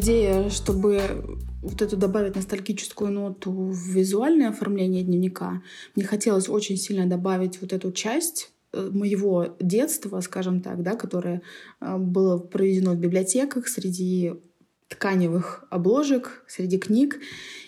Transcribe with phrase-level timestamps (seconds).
[0.00, 5.62] идея, чтобы вот эту добавить ностальгическую ноту в визуальное оформление дневника.
[5.94, 11.42] Мне хотелось очень сильно добавить вот эту часть э, моего детства, скажем так, да, которое
[11.80, 14.32] э, было проведено в библиотеках среди
[14.88, 17.18] тканевых обложек, среди книг.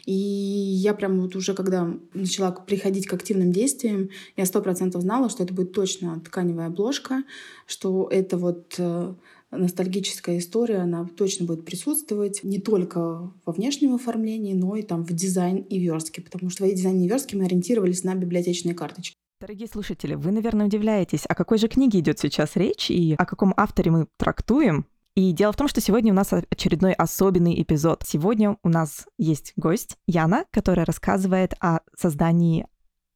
[0.07, 5.29] И я прям вот уже, когда начала приходить к активным действиям, я сто процентов знала,
[5.29, 7.23] что это будет точно тканевая обложка,
[7.67, 9.15] что это вот э,
[9.53, 15.13] ностальгическая история, она точно будет присутствовать не только во внешнем оформлении, но и там в
[15.13, 19.15] дизайн и верстке, потому что в дизайне и верстке мы ориентировались на библиотечные карточки.
[19.41, 23.53] Дорогие слушатели, вы, наверное, удивляетесь, о какой же книге идет сейчас речь и о каком
[23.57, 24.87] авторе мы трактуем.
[25.15, 28.05] И дело в том, что сегодня у нас очередной особенный эпизод.
[28.07, 32.67] Сегодня у нас есть гость Яна, которая рассказывает о создании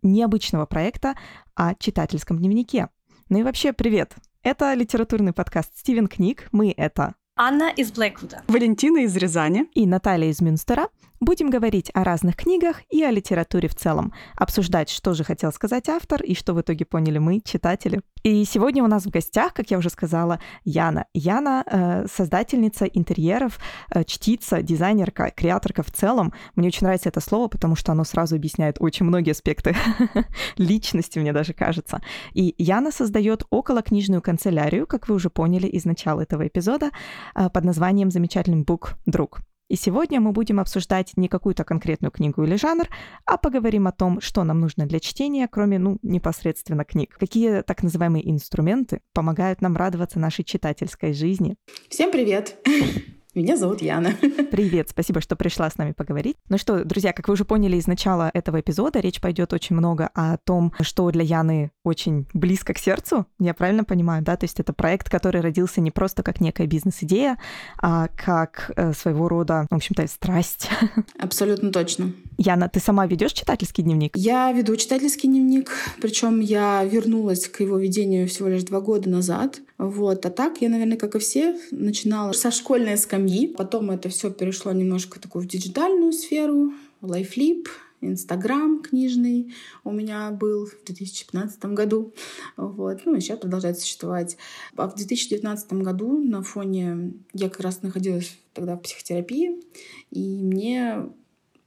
[0.02, 1.14] необычного проекта
[1.54, 2.88] о читательском дневнике.
[3.28, 4.16] Ну и вообще, привет!
[4.46, 6.46] Это литературный подкаст «Стивен книг».
[6.52, 10.88] Мы— это Анна из Блэквуда, Валентина из Рязани и Наталья из Мюнстера.
[11.18, 15.88] Будем говорить о разных книгах и о литературе в целом, обсуждать, что же хотел сказать
[15.88, 18.02] автор и что в итоге поняли мы, читатели.
[18.26, 21.06] И сегодня у нас в гостях, как я уже сказала, Яна.
[21.14, 23.60] Яна э, создательница интерьеров,
[23.94, 26.32] э, чтица, дизайнерка, креаторка в целом.
[26.56, 29.76] Мне очень нравится это слово, потому что оно сразу объясняет очень многие аспекты
[30.56, 32.00] личности, мне даже кажется.
[32.34, 36.90] И Яна создает околокнижную канцелярию, как вы уже поняли из начала этого эпизода,
[37.36, 39.38] э, под названием «Замечательный бук друг».
[39.68, 42.88] И сегодня мы будем обсуждать не какую-то конкретную книгу или жанр,
[43.24, 47.16] а поговорим о том, что нам нужно для чтения, кроме, ну, непосредственно книг.
[47.18, 51.56] Какие так называемые инструменты помогают нам радоваться нашей читательской жизни.
[51.88, 52.58] Всем привет!
[53.36, 54.14] Меня зовут Яна.
[54.50, 56.38] Привет, спасибо, что пришла с нами поговорить.
[56.48, 60.08] Ну что, друзья, как вы уже поняли из начала этого эпизода, речь пойдет очень много
[60.14, 64.38] о том, что для Яны очень близко к сердцу, я правильно понимаю, да?
[64.38, 67.36] То есть это проект, который родился не просто как некая бизнес-идея,
[67.78, 70.70] а как э, своего рода, в общем-то, страсть.
[71.18, 72.14] Абсолютно точно.
[72.38, 74.16] Яна, ты сама ведешь читательский дневник?
[74.16, 79.60] Я веду читательский дневник, причем я вернулась к его ведению всего лишь два года назад.
[79.78, 80.24] Вот.
[80.24, 83.46] А так я, наверное, как и все, начинала со школьной скамьи.
[83.46, 86.72] Потом это все перешло немножко такую в диджитальную сферу,
[87.02, 87.68] лайфлип,
[88.00, 92.14] Инстаграм книжный у меня был в 2015 году.
[92.56, 93.00] Вот.
[93.04, 94.36] Ну и сейчас продолжает существовать.
[94.76, 97.14] А в 2019 году на фоне...
[97.32, 99.62] Я как раз находилась тогда в психотерапии,
[100.10, 101.08] и мне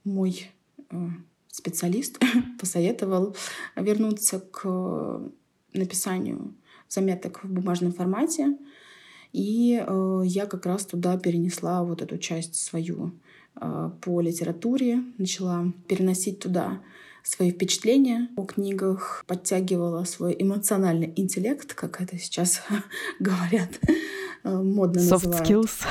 [0.04, 0.50] мой
[0.90, 1.08] э,
[1.48, 2.18] специалист
[2.60, 3.36] посоветовал
[3.76, 5.20] вернуться к
[5.72, 6.54] написанию
[6.90, 8.58] заметок в бумажном формате.
[9.32, 13.12] И э, я как раз туда перенесла вот эту часть свою
[13.60, 16.82] э, по литературе, начала переносить туда
[17.22, 22.62] свои впечатления о книгах, подтягивала свой эмоциональный интеллект, как это сейчас
[23.20, 23.68] говорят,
[24.42, 25.48] э, модно Soft называют.
[25.48, 25.86] skills.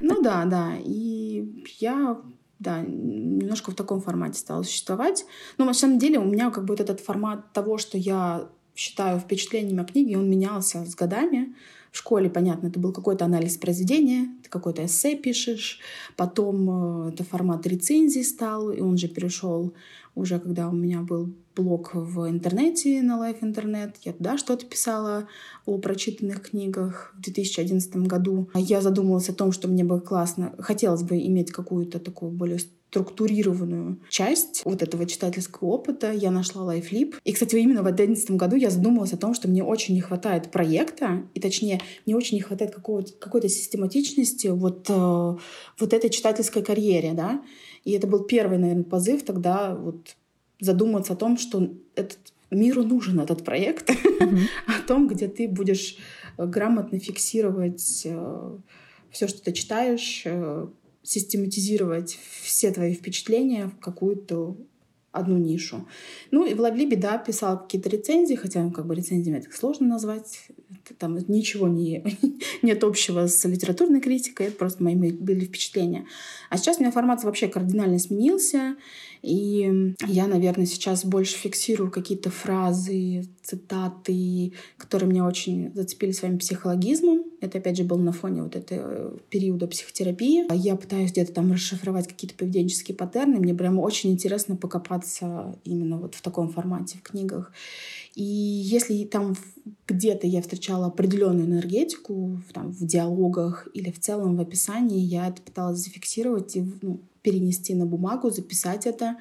[0.00, 0.74] Ну да, да.
[0.78, 2.20] И я
[2.60, 5.24] да, немножко в таком формате стала существовать.
[5.58, 8.48] Но на самом деле у меня как бы вот этот формат того, что я
[8.80, 11.54] считаю впечатлениями о книге, он менялся с годами.
[11.92, 15.80] В школе, понятно, это был какой-то анализ произведения, ты какой-то эссе пишешь,
[16.16, 19.74] потом э, это формат рецензий стал, и он же перешел
[20.14, 25.28] уже, когда у меня был блог в интернете на Life Интернет, я туда что-то писала
[25.66, 28.48] о прочитанных книгах в 2011 году.
[28.54, 32.60] Я задумалась о том, что мне бы классно, хотелось бы иметь какую-то такую более
[32.90, 36.10] структурированную часть вот этого читательского опыта.
[36.10, 37.14] Я нашла LifeLip.
[37.22, 40.50] И, кстати, именно в 2011 году я задумалась о том, что мне очень не хватает
[40.50, 45.36] проекта, и точнее, мне очень не хватает какого-то, какой-то систематичности вот, э,
[45.78, 47.42] вот этой читательской карьере, да.
[47.84, 50.16] И это был первый, наверное, позыв тогда вот
[50.58, 52.18] задуматься о том, что этот
[52.50, 54.40] миру нужен этот проект, mm-hmm.
[54.66, 55.96] о том, где ты будешь
[56.36, 58.58] грамотно фиксировать э,
[59.10, 60.66] все, что ты читаешь, э,
[61.02, 64.56] систематизировать все твои впечатления в какую-то
[65.12, 65.88] одну нишу.
[66.30, 70.48] Ну и в Лавлибе, да, писал какие-то рецензии, хотя как бы рецензиями это сложно назвать.
[70.98, 72.04] Там ничего не,
[72.62, 76.06] нет общего с литературной критикой, это просто мои были впечатления.
[76.48, 78.76] А сейчас у меня формат вообще кардинально сменился.
[79.22, 87.24] И я, наверное, сейчас больше фиксирую какие-то фразы, цитаты, которые меня очень зацепили своим психологизмом.
[87.40, 90.46] Это, опять же, был на фоне вот этого периода психотерапии.
[90.54, 93.38] Я пытаюсь где-то там расшифровать какие-то поведенческие паттерны.
[93.38, 97.52] Мне прямо очень интересно покопаться именно вот в таком формате в книгах.
[98.20, 99.34] И если там
[99.88, 105.40] где-то я встречала определенную энергетику там, в диалогах или в целом в описании, я это
[105.40, 109.16] пыталась зафиксировать и ну, перенести на бумагу, записать это.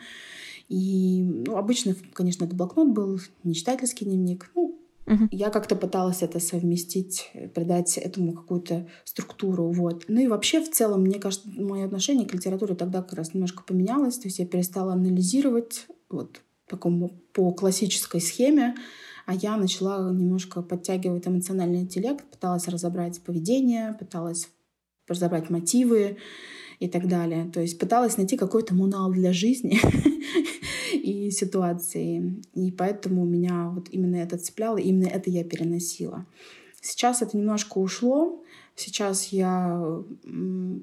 [0.67, 4.51] И ну, обычно, конечно, это блокнот был, не читательский дневник.
[4.53, 4.75] Ну,
[5.07, 5.29] Угу.
[5.31, 9.71] Я как-то пыталась это совместить, придать этому какую-то структуру.
[9.71, 10.05] Вот.
[10.07, 13.63] Ну и вообще, в целом, мне кажется, мое отношение к литературе тогда как раз немножко
[13.63, 14.19] поменялось.
[14.19, 18.75] То есть я перестала анализировать вот такому по классической схеме,
[19.25, 24.49] а я начала немножко подтягивать эмоциональный интеллект, пыталась разобрать поведение, пыталась
[25.07, 26.17] разобрать мотивы
[26.79, 27.49] и так далее.
[27.53, 29.79] То есть пыталась найти какой-то мануал для жизни
[30.93, 32.41] и ситуации.
[32.53, 36.25] И поэтому меня вот именно это цепляло, именно это я переносила.
[36.81, 38.43] Сейчас это немножко ушло.
[38.75, 40.01] Сейчас я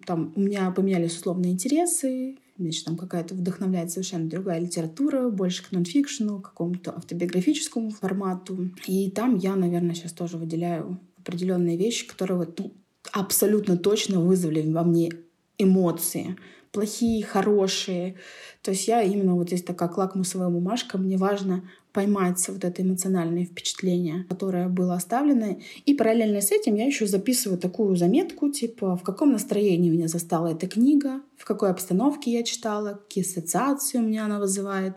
[0.06, 5.72] там у меня поменялись условные интересы, значит, там какая-то вдохновляет совершенно другая литература, больше к
[5.72, 8.70] нонфикшену, к какому-то автобиографическому формату.
[8.86, 12.72] И там я, наверное, сейчас тоже выделяю определенные вещи, которые вот ну,
[13.12, 15.12] абсолютно точно вызвали во мне
[15.58, 16.36] эмоции
[16.76, 18.16] плохие, хорошие.
[18.60, 20.98] То есть я именно вот здесь такая лакмусовая бумажка.
[20.98, 21.62] Мне важно
[21.96, 25.56] поймать вот это эмоциональное впечатление, которое было оставлено.
[25.86, 30.48] И параллельно с этим я еще записываю такую заметку, типа, в каком настроении меня застала
[30.48, 34.96] эта книга, в какой обстановке я читала, какие ассоциации у меня она вызывает.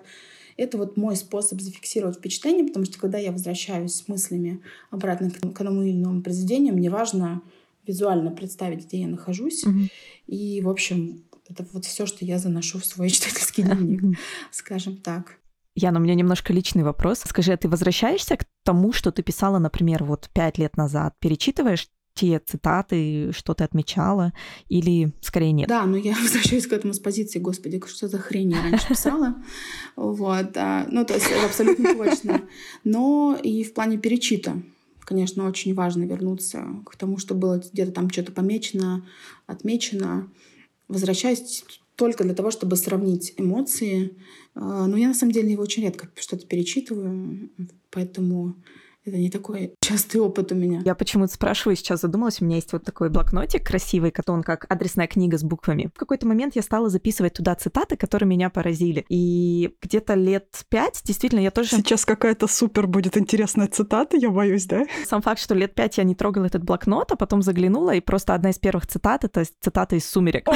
[0.57, 4.61] Это вот мой способ зафиксировать впечатление, потому что когда я возвращаюсь с мыслями
[4.91, 7.41] обратно к одному или иному произведению, мне важно
[7.87, 9.63] визуально представить, где я нахожусь.
[9.63, 9.87] Mm-hmm.
[10.27, 14.19] И, в общем, это вот все, что я заношу в свой читательский дневник,
[14.51, 15.39] скажем так.
[15.75, 17.19] Яна, у меня немножко личный вопрос.
[17.25, 21.16] Скажи, а ты возвращаешься к тому, что ты писала, например, вот пять лет назад?
[21.19, 24.33] Перечитываешь те цитаты, что ты отмечала,
[24.68, 25.69] или скорее нет?
[25.69, 29.36] Да, но я возвращаюсь к этому с позиции, господи, что за хрень я раньше писала.
[29.95, 32.42] Вот, ну, то есть абсолютно точно.
[32.83, 34.62] Но и в плане перечита,
[35.00, 39.07] конечно, очень важно вернуться к тому, что было где-то там что-то помечено,
[39.48, 40.30] отмечено
[40.89, 41.63] возвращаюсь
[41.99, 44.17] только для того, чтобы сравнить эмоции.
[44.55, 47.51] А, но я на самом деле его очень редко что-то перечитываю,
[47.91, 48.55] поэтому
[49.05, 50.81] это не такой частый опыт у меня.
[50.85, 55.07] Я почему-то спрашиваю, сейчас задумалась, у меня есть вот такой блокнотик красивый, он как адресная
[55.07, 55.89] книга с буквами.
[55.95, 59.05] В какой-то момент я стала записывать туда цитаты, которые меня поразили.
[59.09, 61.69] И где-то лет пять, действительно, я тоже...
[61.69, 64.85] Сейчас какая-то супер будет интересная цитата, я боюсь, да?
[65.05, 68.33] Сам факт, что лет пять я не трогала этот блокнот, а потом заглянула, и просто
[68.33, 70.47] одна из первых цитат— это цитата из «Сумерек».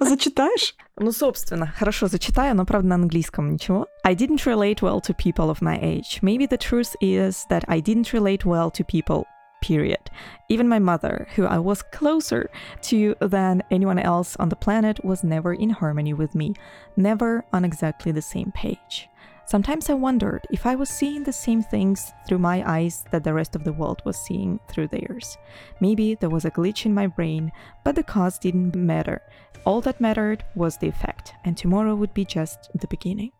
[0.00, 0.74] Зачитаешь?
[0.96, 3.86] Ну, собственно, хорошо, зачитаю, но, правда, на английском ничего.
[4.04, 6.20] I didn't relate well to people of my age.
[6.22, 9.24] Maybe the truth is that I didn't relate well to people,
[9.60, 10.10] period.
[10.48, 12.50] Even my mother, who I was closer
[12.82, 16.54] to than anyone else on the planet, was never in harmony with me,
[16.96, 19.08] never on exactly the same page.
[19.53, 23.35] Sometimes I wondered if I was seeing the same things through my eyes that the
[23.35, 25.37] rest of the world was seeing through theirs.
[25.79, 27.51] Maybe there was a glitch in my brain,
[27.83, 29.21] but the cause didn't matter.
[29.63, 33.31] All that mattered was the effect, and tomorrow would be just the beginning.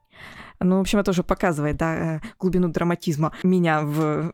[0.60, 4.30] Ну, в общем, это уже показывает, да, глубину драматизма меня в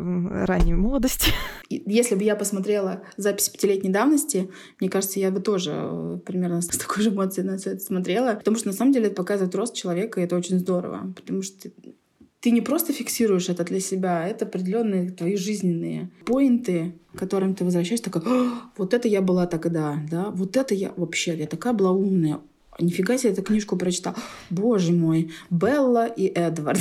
[0.45, 1.31] ранней молодости.
[1.69, 4.49] Если бы я посмотрела запись пятилетней давности,
[4.79, 8.35] мне кажется, я бы тоже э, примерно с такой же эмоцией на это смотрела.
[8.35, 11.13] Потому что на самом деле это показывает рост человека, и это очень здорово.
[11.15, 11.69] Потому что
[12.39, 17.53] ты не просто фиксируешь это для себя, а это определенные твои жизненные поинты, к которым
[17.53, 21.73] ты возвращаешься, такая, вот это я была тогда, да, вот это я вообще, я такая
[21.73, 22.39] была умная,
[22.79, 24.15] нифига себе эту книжку прочитал.
[24.49, 26.79] Боже мой, Белла и Эдвард.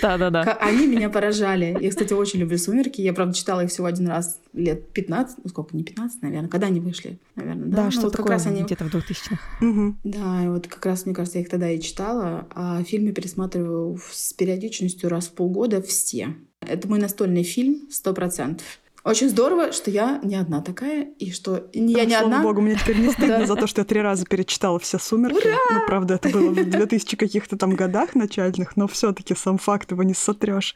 [0.00, 0.42] Да-да-да.
[0.60, 1.76] Они меня поражали.
[1.80, 3.00] Я, кстати, очень люблю «Сумерки».
[3.00, 6.66] Я, правда, читала их всего один раз лет 15, ну сколько, не 15, наверное, когда
[6.66, 7.76] они вышли, наверное, да?
[7.76, 8.62] Да, ну, что вот такое, как раз они...
[8.62, 9.38] где-то в 2000-х.
[9.64, 9.96] Угу.
[10.04, 13.98] Да, и вот как раз, мне кажется, я их тогда и читала, а фильмы пересматриваю
[14.10, 16.34] с периодичностью раз в полгода все.
[16.60, 18.66] Это мой настольный фильм, сто процентов.
[19.06, 22.42] Очень здорово, что я не одна такая, и что я не слава одна.
[22.42, 25.46] богу, мне теперь не стыдно за то, что я три раза перечитала все «Сумерки».
[25.46, 25.56] Ура!
[25.70, 29.92] Ну, правда, это было в 2000 каких-то там годах начальных, но все таки сам факт
[29.92, 30.74] его не сотрешь.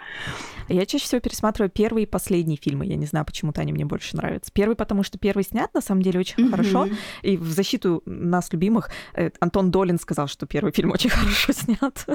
[0.68, 2.86] Я чаще всего пересматриваю первые и последние фильмы.
[2.86, 4.52] Я не знаю, почему-то они мне больше нравятся.
[4.52, 6.50] Первый, потому что первый снят, на самом деле, очень mm-hmm.
[6.50, 6.88] хорошо.
[7.22, 12.06] И в защиту нас, любимых, э, Антон Долин сказал, что первый фильм очень хорошо снят.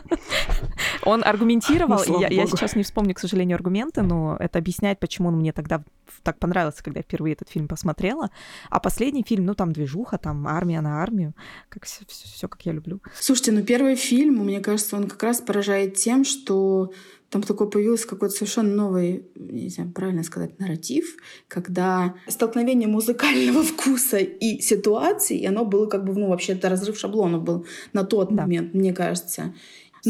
[1.03, 5.27] Он аргументировал, ну, я, я сейчас не вспомню, к сожалению, аргументы, но это объясняет, почему
[5.27, 5.83] он мне тогда
[6.23, 8.29] так понравился, когда я впервые этот фильм посмотрела.
[8.69, 11.33] А последний фильм, ну там движуха, там армия на армию,
[11.69, 13.01] как все, все, все как я люблю.
[13.19, 16.91] Слушайте, ну первый фильм, мне кажется, он как раз поражает тем, что
[17.29, 24.19] там такой появился какой-то совершенно новый, не знаю, правильно сказать, нарратив, когда столкновение музыкального вкуса
[24.19, 28.33] и ситуации, и оно было как бы, ну, вообще это разрыв шаблонов был на тот
[28.33, 28.43] да.
[28.43, 29.53] момент, мне кажется.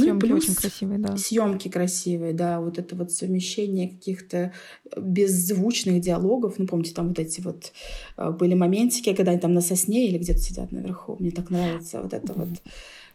[0.02, 1.18] Съемки ну, плюс очень красивые, да.
[1.18, 4.54] Съемки красивые, да, вот это вот совмещение каких-то
[4.98, 6.56] беззвучных диалогов.
[6.58, 7.72] Ну, помните, там вот эти вот
[8.18, 11.16] э, были моментики, когда они там на сосне или где-то сидят наверху.
[11.20, 12.50] Мне так нравится вот это вот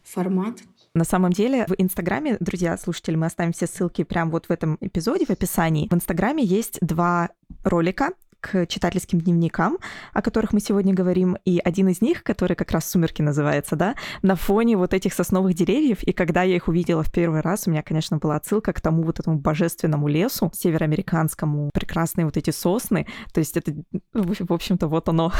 [0.03, 0.57] формат.
[0.93, 4.77] На самом деле в Инстаграме, друзья, слушатели, мы оставим все ссылки прямо вот в этом
[4.81, 5.87] эпизоде, в описании.
[5.87, 7.29] В Инстаграме есть два
[7.63, 8.11] ролика
[8.41, 9.77] к читательским дневникам,
[10.13, 13.95] о которых мы сегодня говорим, и один из них, который как раз «Сумерки» называется, да,
[14.21, 17.71] на фоне вот этих сосновых деревьев, и когда я их увидела в первый раз, у
[17.71, 23.05] меня, конечно, была отсылка к тому вот этому божественному лесу североамериканскому, прекрасные вот эти сосны,
[23.33, 23.73] то есть это,
[24.13, 25.31] в общем-то, вот оно.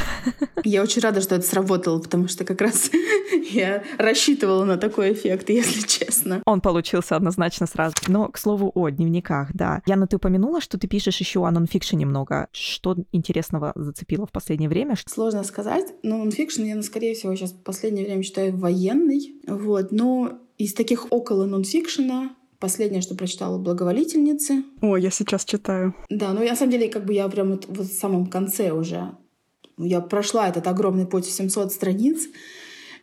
[0.63, 2.91] Я очень рада, что это сработало, потому что как раз
[3.51, 6.41] я рассчитывала на такой эффект, если честно.
[6.46, 7.96] Он получился однозначно сразу.
[8.08, 9.81] Но, к слову, о дневниках, да.
[9.86, 12.48] Яна, ты упомянула, что ты пишешь еще о нонфикшене много.
[12.51, 14.95] Что что интересного зацепило в последнее время?
[15.07, 15.86] Сложно сказать.
[16.03, 19.36] Но нонфикшн я, скорее всего, сейчас в последнее время считаю военный.
[19.48, 19.91] Вот.
[19.91, 24.63] Но из таких около нонфикшена Последнее, что прочитала, «Благоволительницы».
[24.81, 25.95] О, я сейчас читаю.
[26.12, 29.15] Да, ну на самом деле, как бы я прям вот, вот в самом конце уже.
[29.79, 32.27] Я прошла этот огромный путь в 700 страниц.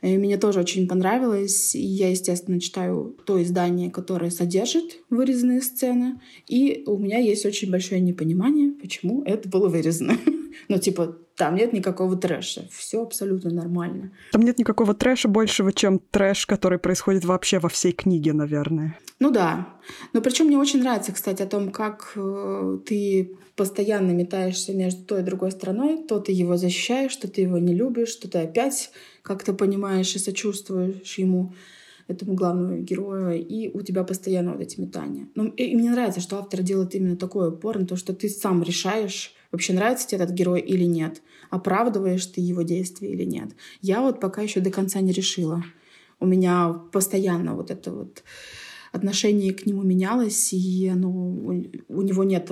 [0.02, 1.75] И мне тоже очень понравилось.
[1.75, 6.21] И я, естественно, читаю то издание, которое содержит вырезанные сцены.
[6.47, 10.17] И у меня есть очень большое непонимание, почему это было вырезано.
[10.69, 12.69] Ну, типа, там нет никакого трэша.
[12.71, 14.11] Все абсолютно нормально.
[14.33, 18.99] Там нет никакого трэша большего, чем трэш, который происходит вообще во всей книге, наверное.
[19.21, 19.69] Ну да.
[20.12, 25.21] Но причем мне очень нравится, кстати, о том, как э, ты постоянно метаешься между той
[25.21, 26.05] и другой стороной.
[26.07, 28.91] То ты его защищаешь, что ты его не любишь, что ты опять
[29.23, 31.55] как-то понимаешь и сочувствуешь ему
[32.09, 35.29] этому главному герою, и у тебя постоянно вот эти метания.
[35.35, 38.29] Но и, и мне нравится, что автор делает именно такой упор на то, что ты
[38.29, 43.50] сам решаешь, вообще нравится тебе этот герой или нет, оправдываешь ты его действия или нет.
[43.81, 45.64] Я вот пока еще до конца не решила.
[46.21, 48.23] У меня постоянно вот это вот
[48.93, 52.50] отношение к нему менялось, и оно, у него нет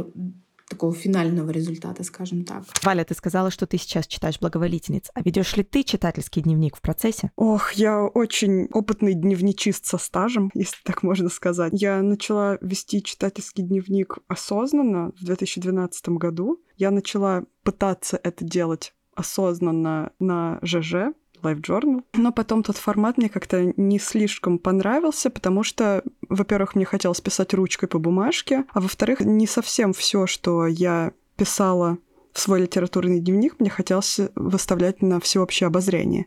[0.68, 2.64] такого финального результата, скажем так.
[2.82, 5.10] Валя, ты сказала, что ты сейчас читаешь «Благоволительниц».
[5.14, 7.30] А ведешь ли ты читательский дневник в процессе?
[7.36, 11.72] Ох, я очень опытный дневничист со стажем, если так можно сказать.
[11.74, 16.62] Я начала вести читательский дневник осознанно в 2012 году.
[16.76, 22.02] Я начала пытаться это делать осознанно на ЖЖ, Life Journal.
[22.14, 27.54] Но потом тот формат мне как-то не слишком понравился, потому что, во-первых, мне хотелось писать
[27.54, 31.98] ручкой по бумажке, а во-вторых, не совсем все, что я писала
[32.36, 36.26] в свой литературный дневник мне хотелось выставлять на всеобщее обозрение.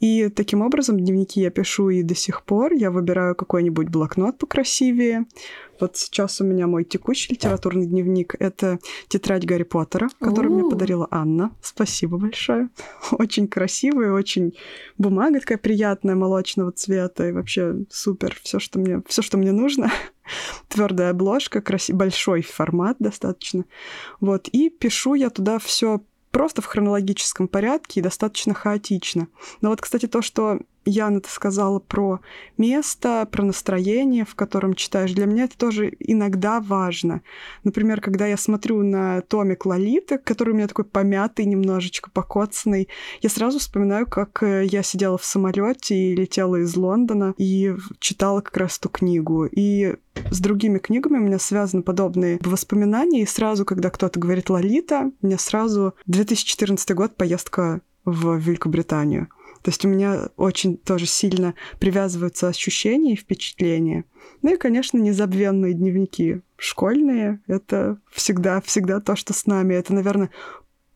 [0.00, 2.72] И таким образом дневники я пишу и до сих пор.
[2.72, 5.26] Я выбираю какой-нибудь блокнот покрасивее,
[5.80, 11.08] вот сейчас у меня мой текущий литературный дневник— это тетрадь Гарри Поттера, которую мне подарила
[11.10, 11.50] Анна.
[11.62, 12.68] Спасибо большое.
[13.12, 14.54] Очень красивая, очень
[14.98, 18.38] бумага такая приятная, молочного цвета, и вообще супер.
[18.42, 19.90] Все, что мне, все, что мне нужно.
[20.68, 23.64] Твердая обложка, красивый, большой формат достаточно.
[24.20, 26.00] Вот, и пишу я туда все
[26.30, 29.28] просто в хронологическом порядке и достаточно хаотично.
[29.60, 32.20] Но вот, кстати, то, что Яна, ты сказала про
[32.58, 35.12] место, про настроение, в котором читаешь.
[35.12, 37.22] Для меня это тоже иногда важно.
[37.62, 42.88] Например, когда я смотрю на томик Лолиты, который у меня такой помятый, немножечко покоцанный,
[43.22, 48.40] я сразу вспоминаю, как э, я сидела в самолете и летела из Лондона и читала
[48.40, 49.46] как раз ту книгу.
[49.46, 49.96] И
[50.30, 53.22] с другими книгами у меня связаны подобные воспоминания.
[53.22, 59.28] И сразу, когда кто-то говорит «Лолита», у меня сразу 2014 год, поездка в Великобританию.
[59.64, 64.04] То есть у меня очень тоже сильно привязываются ощущения и впечатления.
[64.42, 67.40] Ну и, конечно, незабвенные дневники школьные.
[67.46, 69.72] Это всегда-всегда то, что с нами.
[69.72, 70.28] Это, наверное,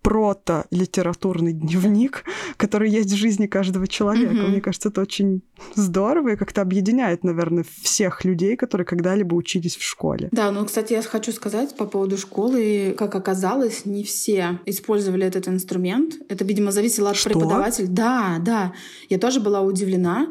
[0.02, 2.24] прото-литературный дневник,
[2.56, 4.32] который есть в жизни каждого человека.
[4.32, 4.48] Mm-hmm.
[4.48, 5.42] Мне кажется, это очень
[5.74, 10.28] здорово и как-то объединяет, наверное, всех людей, которые когда-либо учились в школе.
[10.32, 12.94] Да, ну, кстати, я хочу сказать по поводу школы.
[12.96, 16.14] Как оказалось, не все использовали этот инструмент.
[16.28, 17.30] Это, видимо, зависело от Что?
[17.30, 17.86] преподавателя.
[17.88, 18.72] Да, да.
[19.08, 20.28] Я тоже была удивлена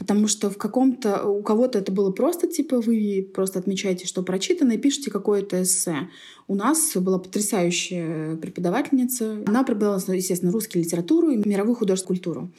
[0.00, 4.72] потому что в каком-то у кого-то это было просто типа вы просто отмечаете, что прочитано,
[4.72, 6.08] и пишете какое-то эссе.
[6.48, 9.44] У нас была потрясающая преподавательница.
[9.46, 12.50] Она преподавала, естественно, русский литературу и мировую художественную культуру.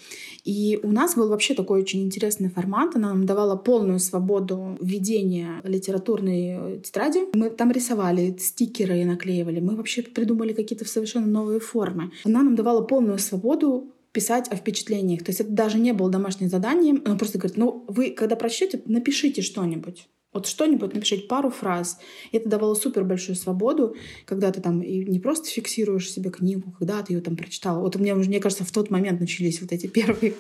[0.46, 2.96] И у нас был вообще такой очень интересный формат.
[2.96, 7.22] Она нам давала полную свободу ведения литературной тетради.
[7.34, 9.60] Мы там рисовали, стикеры наклеивали.
[9.60, 12.12] Мы вообще придумали какие-то совершенно новые формы.
[12.24, 15.24] Она нам давала полную свободу писать о впечатлениях.
[15.24, 17.02] То есть это даже не было домашним заданием.
[17.06, 20.08] Она просто говорит, ну вы, когда прочтете, напишите что-нибудь.
[20.34, 21.98] Вот что-нибудь напишите, пару фраз.
[22.32, 26.74] И это давало супер большую свободу, когда ты там и не просто фиксируешь себе книгу,
[26.80, 27.82] когда ты ее там прочитала.
[27.82, 30.34] Вот у меня уже, мне кажется, в тот момент начались вот эти первые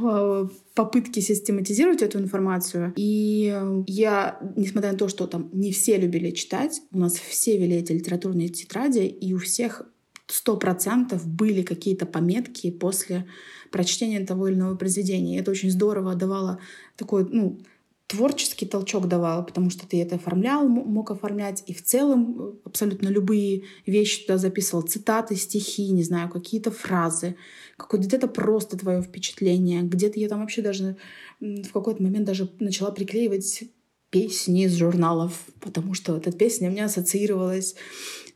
[0.74, 2.94] попытки систематизировать эту информацию.
[2.96, 3.54] И
[3.86, 7.92] я, несмотря на то, что там не все любили читать, у нас все вели эти
[7.92, 9.82] литературные тетради, и у всех
[10.26, 13.26] сто процентов были какие-то пометки после
[13.70, 15.36] прочтения того или иного произведения.
[15.36, 16.60] И это очень здорово давало
[16.96, 17.58] такой, ну,
[18.06, 23.08] творческий толчок давало, потому что ты это оформлял, мог оформлять, и в целом э, абсолютно
[23.08, 27.36] любые вещи туда записывал, цитаты, стихи, не знаю, какие-то фразы,
[27.76, 30.96] какое-то где-то просто твое впечатление, где-то я там вообще даже
[31.40, 33.64] в какой-то момент даже начала приклеивать
[34.10, 37.74] песни из журналов, потому что эта песня у меня ассоциировалась.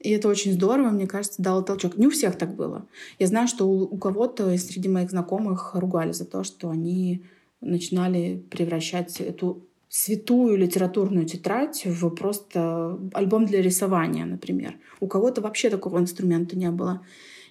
[0.01, 1.97] И это очень здорово, мне кажется, дало толчок.
[1.99, 2.87] Не у всех так было.
[3.19, 7.23] Я знаю, что у, у кого-то среди моих знакомых ругали за то, что они
[7.61, 14.77] начинали превращать эту святую литературную тетрадь в просто альбом для рисования, например.
[15.01, 17.05] У кого-то вообще такого инструмента не было.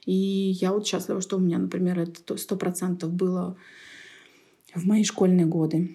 [0.05, 3.57] И я вот счастлива, что у меня, например, это сто процентов было
[4.73, 5.91] в мои школьные годы.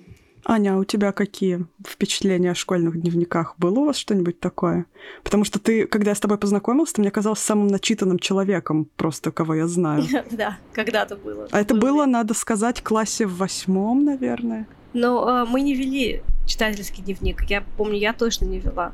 [0.46, 3.54] Аня, а у тебя какие впечатления о школьных дневниках?
[3.56, 4.86] Было у вас что-нибудь такое?
[5.22, 9.32] Потому что ты, когда я с тобой познакомился, ты мне казалась самым начитанным человеком, просто
[9.32, 10.04] кого я знаю.
[10.30, 11.48] Да, когда-то было.
[11.50, 14.66] А это было, надо сказать, в классе в восьмом, наверное.
[14.92, 17.42] Но э, мы не вели читательский дневник.
[17.48, 18.92] Я помню, я точно не вела.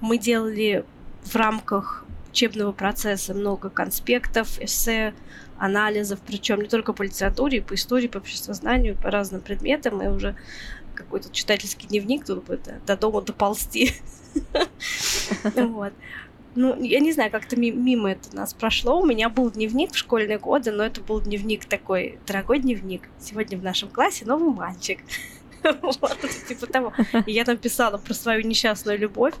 [0.00, 0.84] Мы делали
[1.24, 2.03] в рамках
[2.34, 5.14] учебного процесса много конспектов, эссе,
[5.56, 10.34] анализов, причем не только по литературе, по истории, по обществознанию, по разным предметам, и уже
[10.96, 13.92] какой-то читательский дневник тут бы до дома доползти.
[15.54, 15.92] Вот.
[16.56, 19.00] Ну, я не знаю, как-то мимо это нас прошло.
[19.00, 23.08] У меня был дневник в школьные годы, но это был дневник такой, дорогой дневник.
[23.20, 24.98] Сегодня в нашем классе новый мальчик.
[25.80, 26.92] Вот, типа того.
[27.24, 29.32] И я там писала про свою несчастную любовь.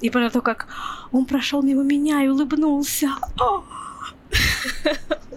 [0.00, 0.68] И про то, как
[1.12, 3.10] он прошел мимо меня и улыбнулся.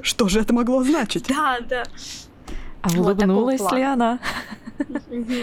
[0.02, 1.28] Что же это могло значить?
[1.28, 1.84] Да, да.
[2.82, 4.20] А улыбнулась ли она?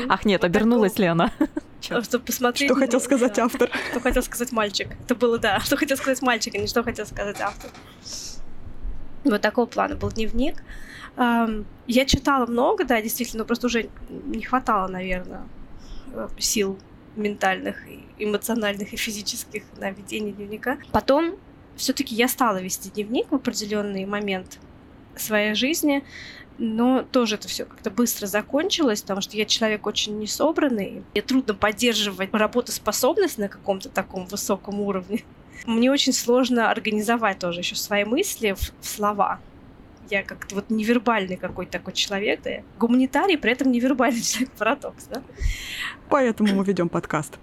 [0.08, 1.32] Ах, нет, обернулась ли она?
[1.80, 2.70] Чтобы посмотреть.
[2.70, 3.70] Что хотел сказать автор?
[3.90, 4.88] Что хотел сказать мальчик.
[5.04, 5.60] Это было, да.
[5.60, 7.70] Что хотел сказать мальчик, а не что хотел сказать автор.
[9.24, 10.62] Вот такого плана был дневник.
[11.16, 15.42] Я читала много, да, действительно, но просто уже не хватало, наверное,
[16.14, 16.78] э, сил
[17.16, 17.76] ментальных,
[18.18, 20.78] эмоциональных и физических на ведение дневника.
[20.92, 21.36] Потом
[21.76, 24.58] все-таки я стала вести дневник в определенный момент
[25.16, 26.04] своей жизни,
[26.58, 31.02] но тоже это все как-то быстро закончилось, потому что я человек очень несобранный.
[31.12, 35.25] Мне трудно поддерживать работоспособность на каком-то таком высоком уровне.
[35.66, 39.40] Мне очень сложно организовать тоже еще свои мысли в, в слова
[40.10, 45.23] я как-то вот невербальный какой-то такой человек, да, гуманитарий, при этом невербальный человек, парадокс, да.
[46.08, 47.38] Поэтому мы ведем подкаст.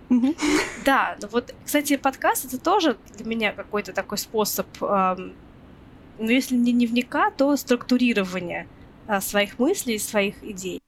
[0.86, 6.73] Да, ну вот, кстати, подкаст это тоже для меня какой-то такой способ, ну, если не
[6.73, 8.67] дневника, то структурирования
[9.08, 10.82] а, своих мыслей, своих идей.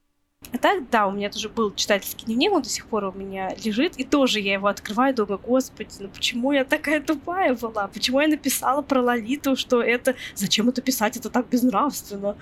[0.52, 3.54] А так, да, у меня тоже был читательский дневник, он до сих пор у меня
[3.64, 7.88] лежит, и тоже я его открываю, думаю, господи, ну почему я такая тупая была?
[7.88, 10.16] Почему я написала про Лолиту, что это...
[10.34, 11.18] Зачем это писать?
[11.18, 12.36] Это так безнравственно.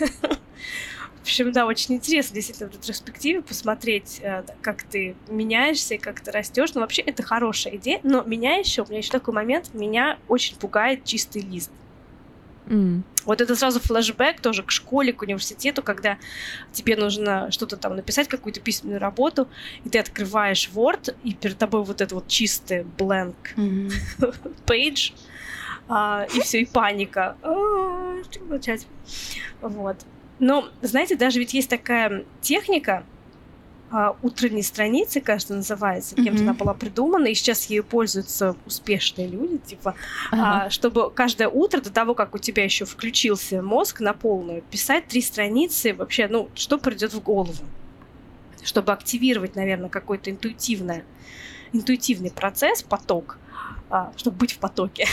[0.00, 6.32] В общем, да, очень интересно действительно в ретроспективе посмотреть, э, как ты меняешься как ты
[6.32, 6.72] растешь.
[6.74, 8.00] Но вообще это хорошая идея.
[8.02, 11.70] Но меня еще, у меня еще такой момент, меня очень пугает чистый лист.
[12.70, 13.02] Mm.
[13.24, 16.18] Вот это сразу флешбэк тоже к школе, к университету, когда
[16.72, 19.48] тебе нужно что-то там написать, какую-то письменную работу,
[19.84, 24.54] и ты открываешь Word, и перед тобой вот это вот чистый blank mm-hmm.
[24.66, 25.12] page,
[25.88, 27.36] а, и все, и паника.
[27.42, 28.14] А,
[29.60, 29.96] вот.
[30.38, 33.04] Но, знаете, даже ведь есть такая техника,
[33.92, 36.42] а, утренней страницы, кажется, называется, кем-то mm-hmm.
[36.42, 39.96] она была придумана, и сейчас ею пользуются успешные люди, типа,
[40.30, 40.66] ага.
[40.66, 45.08] а, чтобы каждое утро до того, как у тебя еще включился мозг на полную, писать
[45.08, 47.64] три страницы вообще, ну, что придет в голову,
[48.62, 51.02] чтобы активировать, наверное, какой-то интуитивный,
[51.72, 53.38] интуитивный процесс, поток,
[53.90, 55.08] а, чтобы быть в потоке,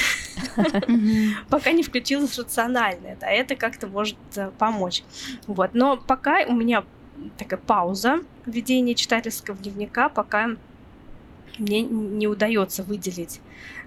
[1.49, 5.03] пока не включилось рациональное, да, это как-то может э, помочь,
[5.47, 6.83] вот, но пока у меня
[7.37, 10.55] такая пауза в ведении читательского дневника, пока
[11.57, 13.41] мне не удается выделить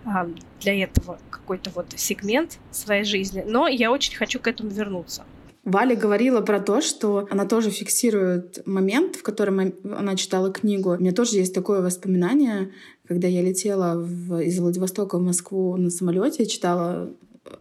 [0.05, 0.29] а,
[0.61, 5.25] для этого какой-то вот сегмент своей жизни, но я очень хочу к этому вернуться.
[5.63, 10.91] Валя говорила про то, что она тоже фиксирует момент, в котором она читала книгу.
[10.91, 12.73] У меня тоже есть такое воспоминание,
[13.07, 17.15] когда я летела в, из Владивостока в Москву на самолете, читала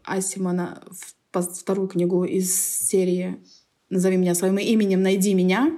[0.03, 0.81] Асимана
[1.31, 3.37] вторую книгу из серии
[3.89, 5.71] назови меня своим именем, найди меня.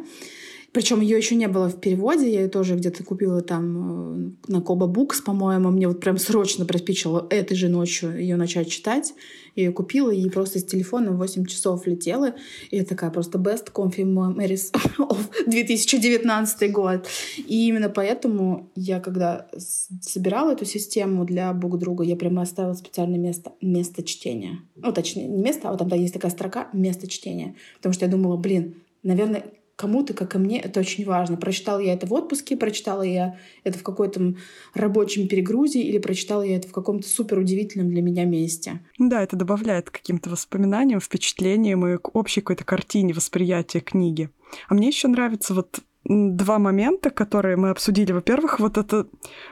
[0.74, 4.62] Причем ее еще не было в переводе, я ее тоже где-то купила там э, на
[4.62, 5.70] Коба Букс, по-моему.
[5.70, 9.14] Мне вот прям срочно приспичило этой же ночью ее начать читать.
[9.56, 12.36] Я ее купила и просто с телефона в 8 часов летела.
[12.70, 17.06] И я такая просто best coffee memories of 2019 год.
[17.38, 23.20] И именно поэтому я, когда собирала эту систему для Бук друга, я прямо оставила специальное
[23.20, 24.60] место, место чтения.
[24.78, 27.56] Ну, точнее, не место, а вот там да, есть такая строка «место чтения».
[27.78, 29.44] Потому что я думала, блин, наверное,
[29.82, 31.38] кому-то, как и мне, это очень важно.
[31.38, 34.36] Прочитала я это в отпуске, прочитала я это в какой-то
[34.76, 38.80] рабочем перегрузе или прочитала я это в каком-то супер удивительном для меня месте.
[39.00, 44.30] Да, это добавляет каким-то воспоминаниям, впечатлениям и к общей какой-то картине восприятия книги.
[44.68, 48.12] А мне еще нравится вот два момента, которые мы обсудили.
[48.12, 49.08] Во-первых, вот эта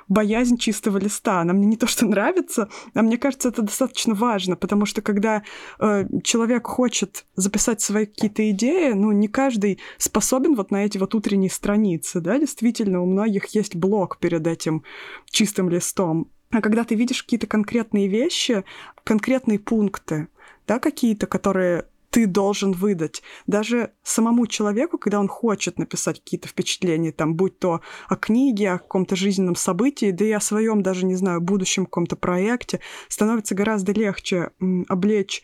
[0.07, 1.41] боязнь чистого листа.
[1.41, 5.43] Она мне не то что нравится, а мне кажется, это достаточно важно, потому что когда
[5.79, 11.13] э, человек хочет записать свои какие-то идеи, ну, не каждый способен вот на эти вот
[11.13, 14.83] утренние страницы, да, действительно, у многих есть блок перед этим
[15.29, 16.31] чистым листом.
[16.51, 18.63] А когда ты видишь какие-то конкретные вещи,
[19.03, 20.29] конкретные пункты,
[20.67, 23.21] да, какие-то, которые ты должен выдать.
[23.47, 28.79] Даже самому человеку, когда он хочет написать какие-то впечатления, там, будь то о книге, о
[28.79, 33.91] каком-то жизненном событии, да и о своем даже, не знаю, будущем каком-то проекте, становится гораздо
[33.91, 34.51] легче
[34.87, 35.43] облечь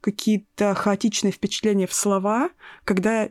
[0.00, 2.50] какие-то хаотичные впечатления в слова,
[2.84, 3.30] когда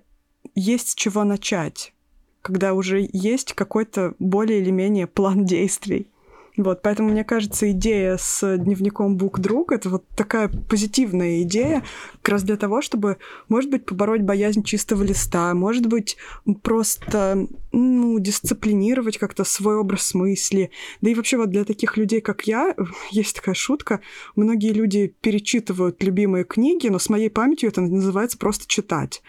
[0.55, 1.93] есть с чего начать,
[2.41, 6.11] когда уже есть какой-то более или менее план действий.
[6.57, 11.83] Вот, поэтому, мне кажется, идея с дневником бук друг это вот такая позитивная идея,
[12.21, 13.17] как раз для того, чтобы,
[13.49, 16.17] может быть, побороть боязнь чистого листа, может быть,
[16.63, 20.71] просто ну, дисциплинировать как-то свой образ мысли.
[21.01, 22.73] Да и вообще вот для таких людей, как я,
[23.11, 23.99] есть такая шутка,
[24.35, 29.21] многие люди перечитывают любимые книги, но с моей памятью это называется просто читать.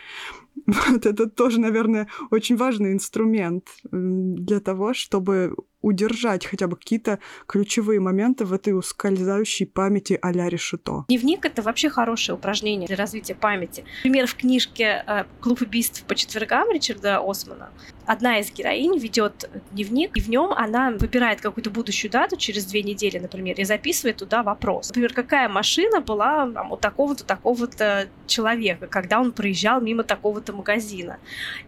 [0.89, 8.01] Вот это тоже, наверное, очень важный инструмент для того, чтобы удержать хотя бы какие-то ключевые
[8.01, 11.05] моменты в этой ускользающей памяти а-ля решето.
[11.09, 13.85] Дневник— это вообще хорошее упражнение для развития памяти.
[14.05, 17.71] Например, в книжке э, «Клуб убийств по четвергам» Ричарда Османа
[18.07, 22.83] одна из героинь ведет дневник, и в нем она выбирает какую-то будущую дату через две
[22.83, 24.89] недели, например, и записывает туда вопрос.
[24.89, 31.19] Например, какая машина была там, у такого-то, такого-то человека, когда он проезжал мимо такого-то магазина.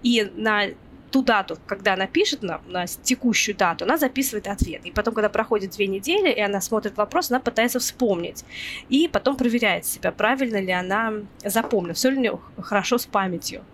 [0.02, 0.68] И на
[1.10, 4.84] ту дату, когда она пишет на, на текущую дату, она записывает ответ.
[4.84, 8.44] И потом, когда проходит две недели, и она смотрит вопрос, она пытается вспомнить.
[8.88, 11.12] И потом проверяет себя, правильно ли она
[11.44, 13.64] запомнила, все ли у нее хорошо с памятью.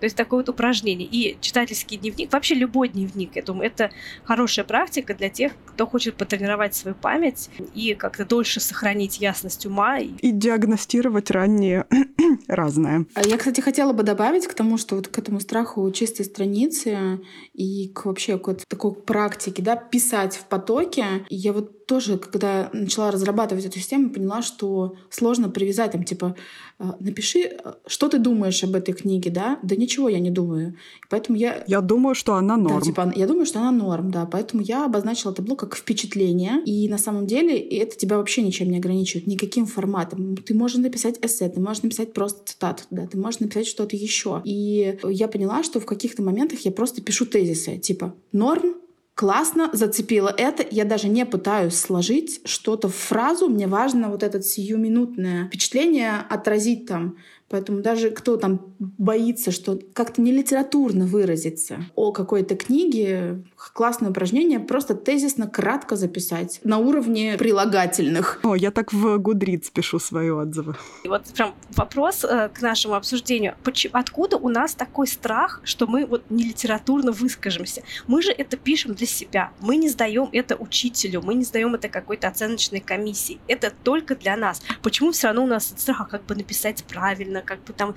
[0.00, 1.08] То есть такое вот упражнение.
[1.10, 3.90] И читательский дневник, вообще любой дневник, я думаю, это
[4.24, 9.98] хорошая практика для тех, кто хочет потренировать свою память и как-то дольше сохранить ясность ума.
[9.98, 11.86] И диагностировать раннее
[12.48, 13.06] разное.
[13.14, 17.20] А я, кстати, хотела бы добавить к тому, что вот к этому страху чистой страницы
[17.52, 21.04] и к вообще к вот такой практике, да, писать в потоке.
[21.28, 26.36] Я вот тоже, когда начала разрабатывать эту систему, поняла, что сложно привязать там, типа,
[26.78, 29.58] «А, напиши, а, что ты думаешь об этой книге, да?
[29.62, 30.74] Да ничего я не думаю.
[31.08, 31.62] Поэтому я...
[31.66, 32.78] Я думаю, что она норм.
[32.78, 34.26] Да, типа, я думаю, что она норм, да.
[34.26, 36.62] Поэтому я обозначила это блок как впечатление.
[36.64, 40.36] И на самом деле это тебя вообще ничем не ограничивает, никаким форматом.
[40.36, 44.42] Ты можешь написать эссе, ты можешь написать просто цитату, да, ты можешь написать что-то еще.
[44.44, 48.74] И я поняла, что в каких-то моментах я просто пишу тезисы, типа, норм,
[49.14, 50.66] классно, зацепило это.
[50.70, 53.48] Я даже не пытаюсь сложить что-то в фразу.
[53.48, 57.16] Мне важно вот это сиюминутное впечатление отразить там.
[57.48, 64.60] Поэтому даже кто там боится, что как-то не литературно выразиться о какой-то книге, классное упражнение,
[64.60, 68.40] просто тезисно, кратко записать на уровне прилагательных.
[68.42, 70.76] О, я так в Гудриц пишу свои отзывы.
[71.04, 73.54] И вот прям вопрос э, к нашему обсуждению.
[73.62, 77.82] Почему, откуда у нас такой страх, что мы вот не литературно выскажемся?
[78.06, 79.52] Мы же это пишем для себя.
[79.60, 83.38] Мы не сдаем это учителю, мы не сдаем это какой-то оценочной комиссии.
[83.48, 84.62] Это только для нас.
[84.82, 87.94] Почему все равно у нас страх, а как бы написать правильно, как бы там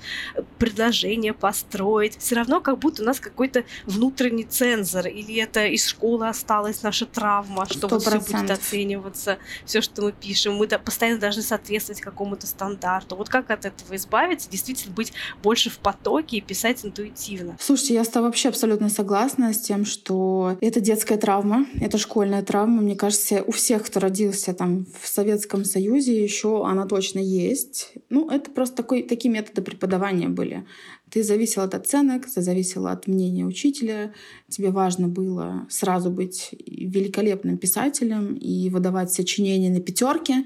[0.58, 2.18] предложение построить?
[2.18, 6.82] Все равно как будто у нас какой-то внутренний цензор, или это это из школы осталась
[6.82, 10.54] наша травма, что вот все будет оцениваться, все, что мы пишем.
[10.54, 13.16] Мы постоянно должны соответствовать какому-то стандарту.
[13.16, 17.56] Вот как от этого избавиться, действительно быть больше в потоке и писать интуитивно?
[17.60, 22.42] Слушайте, я с тобой вообще абсолютно согласна с тем, что это детская травма, это школьная
[22.42, 22.82] травма.
[22.82, 27.92] Мне кажется, у всех, кто родился там в Советском Союзе, еще она точно есть.
[28.10, 30.66] Ну, это просто такой, такие методы преподавания были.
[31.10, 34.12] Ты зависел от оценок, ты зависел от мнения учителя.
[34.48, 40.44] Тебе важно было сразу быть великолепным писателем и выдавать сочинения на пятерке,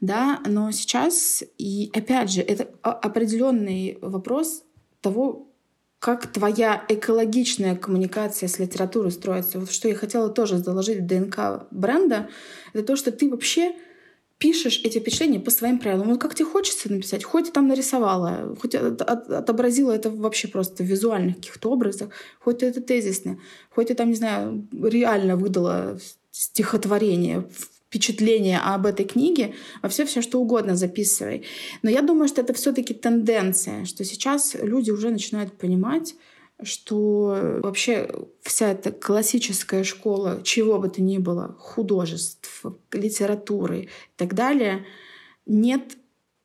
[0.00, 0.40] да.
[0.46, 4.64] Но сейчас и опять же это определенный вопрос
[5.00, 5.48] того,
[6.02, 9.60] как твоя экологичная коммуникация с литературой строится.
[9.60, 12.28] Вот что я хотела тоже заложить в ДНК бренда,
[12.72, 13.72] это то, что ты вообще
[14.42, 16.08] пишешь эти впечатления по своим правилам.
[16.08, 20.82] Вот как тебе хочется написать, хоть там нарисовала, хоть от, от, отобразила это вообще просто
[20.82, 22.08] в визуальных каких-то образах,
[22.40, 23.38] хоть это тезисно,
[23.70, 25.96] хоть ты там, не знаю, реально выдала
[26.32, 27.46] стихотворение,
[27.86, 31.44] впечатление об этой книге, во все все что угодно записывай.
[31.82, 36.16] Но я думаю, что это все-таки тенденция, что сейчас люди уже начинают понимать,
[36.64, 38.10] что вообще
[38.42, 44.84] вся эта классическая школа, чего бы то ни было, художеств, литературы и так далее,
[45.46, 45.96] нет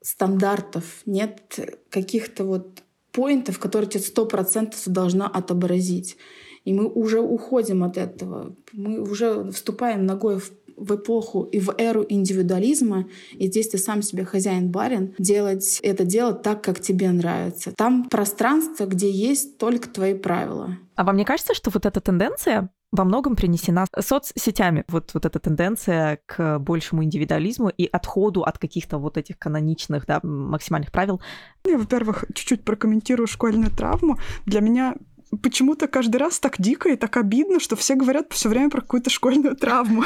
[0.01, 6.17] стандартов, нет каких-то вот поинтов, которые тебе сто процентов должна отобразить.
[6.65, 8.55] И мы уже уходим от этого.
[8.73, 14.01] Мы уже вступаем ногой в в эпоху и в эру индивидуализма, и здесь ты сам
[14.01, 17.73] себе хозяин-барин, делать это дело так, как тебе нравится.
[17.75, 20.77] Там пространство, где есть только твои правила.
[20.95, 24.85] А вам не кажется, что вот эта тенденция во многом принесена соцсетями.
[24.87, 30.19] Вот, вот эта тенденция к большему индивидуализму и отходу от каких-то вот этих каноничных, да,
[30.23, 31.21] максимальных правил.
[31.65, 34.17] Я, во-первых, чуть-чуть прокомментирую школьную травму.
[34.45, 34.95] Для меня
[35.41, 39.09] почему-то каждый раз так дико и так обидно, что все говорят все время про какую-то
[39.09, 40.03] школьную травму.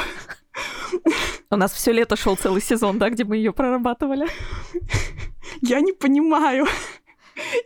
[1.52, 4.26] У нас все лето шел целый сезон, да, где мы ее прорабатывали.
[5.60, 6.66] Я не понимаю.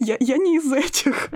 [0.01, 1.31] Я, я не из этих.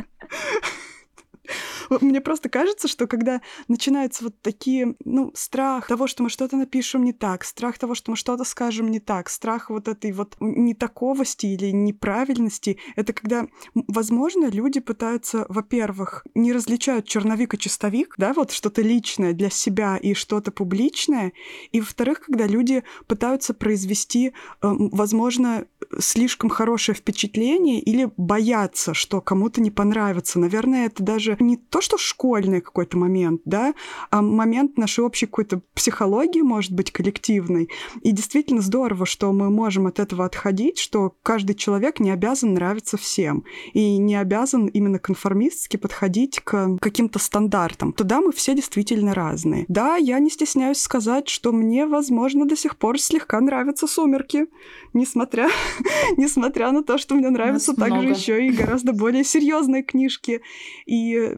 [2.01, 7.05] Мне просто кажется, что когда начинаются вот такие, ну, страх того, что мы что-то напишем
[7.05, 11.47] не так, страх того, что мы что-то скажем не так, страх вот этой вот нетаковости
[11.47, 18.53] или неправильности, это когда, возможно, люди пытаются, во-первых, не различают черновик и чистовик, да, вот
[18.53, 21.33] что-то личное для себя и что-то публичное,
[21.73, 25.67] и, во-вторых, когда люди пытаются произвести, эм, возможно,
[25.99, 30.39] слишком хорошее впечатление или боятся, что кому-то не понравится.
[30.39, 33.75] Наверное, это даже не то, что школьный какой-то момент, да,
[34.11, 37.69] а момент нашей общей какой-то психологии, может быть, коллективной.
[38.03, 42.97] И действительно здорово, что мы можем от этого отходить, что каждый человек не обязан нравиться
[42.97, 47.93] всем и не обязан именно конформистски подходить к каким-то стандартам.
[47.93, 49.65] Туда мы все действительно разные.
[49.69, 54.47] Да, я не стесняюсь сказать, что мне, возможно, до сих пор слегка нравятся «Сумерки»,
[54.93, 55.49] несмотря,
[56.17, 60.43] несмотря на то, что мне нравятся также еще и гораздо более серьезные книжки.
[60.87, 61.37] И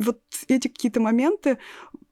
[0.00, 1.58] вот эти какие-то моменты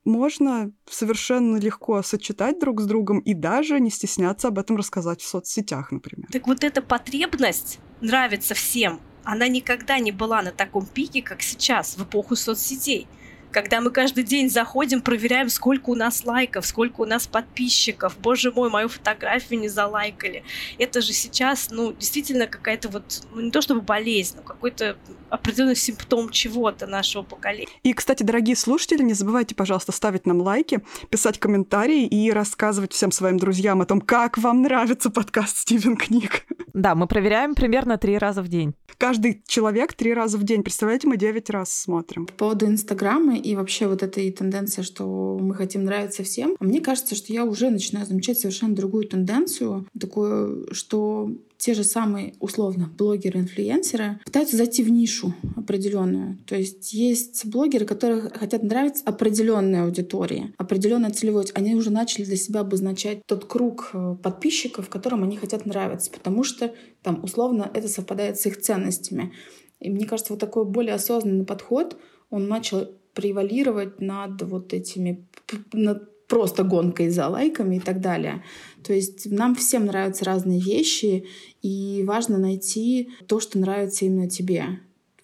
[0.05, 5.27] можно совершенно легко сочетать друг с другом и даже не стесняться об этом рассказать в
[5.27, 6.29] соцсетях, например.
[6.33, 11.97] Так вот эта потребность нравится всем, она никогда не была на таком пике, как сейчас,
[11.97, 13.07] в эпоху соцсетей
[13.51, 18.17] когда мы каждый день заходим, проверяем, сколько у нас лайков, сколько у нас подписчиков.
[18.19, 20.45] Боже мой, мою фотографию не залайкали.
[20.79, 24.97] Это же сейчас, ну, действительно какая-то вот, ну, не то чтобы болезнь, но какой-то
[25.31, 27.69] определенный симптом чего-то нашего поколения.
[27.83, 30.81] И, кстати, дорогие слушатели, не забывайте, пожалуйста, ставить нам лайки,
[31.11, 36.47] писать комментарии и рассказывать всем своим друзьям о том, как вам нравится подкаст Стивен Книг.
[36.75, 38.75] Да, мы проверяем примерно три раза в день.
[38.99, 40.63] Каждый человек три раза в день.
[40.63, 42.27] Представляете, мы девять раз смотрим.
[42.27, 47.15] По поводу Инстаграма и вообще вот этой тенденции, что мы хотим нравиться всем, мне кажется,
[47.15, 54.21] что я уже начинаю замечать совершенно другую тенденцию, такую, что те же самые, условно, блогеры-инфлюенсеры
[54.25, 56.39] пытаются зайти в нишу определенную.
[56.47, 61.47] То есть есть блогеры, которые хотят нравиться определенной аудитории, определенной целевой.
[61.55, 66.45] Они уже начали для себя обозначать тот круг э, подписчиков, которым они хотят нравиться, потому
[66.45, 66.73] что
[67.03, 69.33] там условно это совпадает с их ценностями.
[69.81, 71.97] И мне кажется, вот такой более осознанный подход,
[72.31, 72.89] он начал
[73.19, 75.27] превалировать над вот этими
[75.73, 78.45] над просто гонкой за лайками и так далее.
[78.85, 81.27] То есть нам всем нравятся разные вещи,
[81.61, 84.79] и важно найти то, что нравится именно тебе.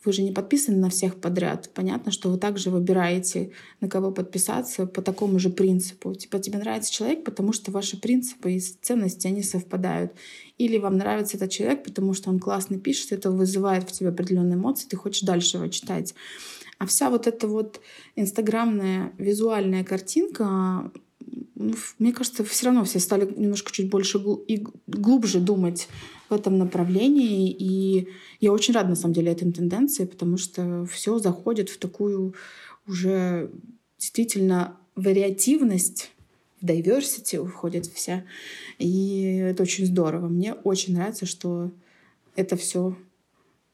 [0.05, 1.71] Вы же не подписаны на всех подряд.
[1.73, 6.15] Понятно, что вы также выбираете, на кого подписаться по такому же принципу.
[6.15, 10.13] Типа тебе нравится человек, потому что ваши принципы и ценности, они совпадают.
[10.59, 14.57] Или вам нравится этот человек, потому что он классно пишет, это вызывает в тебе определенные
[14.57, 16.15] эмоции, ты хочешь дальше его читать.
[16.79, 17.81] А вся вот эта вот
[18.17, 20.91] инстаграмная визуальная картинка,
[21.99, 25.89] мне кажется, все равно все стали немножко чуть больше и глубже думать
[26.29, 27.51] в этом направлении.
[27.51, 28.09] И
[28.41, 32.35] я очень рада, на самом деле, этой тенденции, потому что все заходит в такую
[32.87, 33.51] уже
[33.99, 36.11] действительно вариативность,
[36.61, 38.25] в diversity уходит вся.
[38.79, 40.29] И это очень здорово.
[40.29, 41.71] Мне очень нравится, что
[42.37, 42.97] это все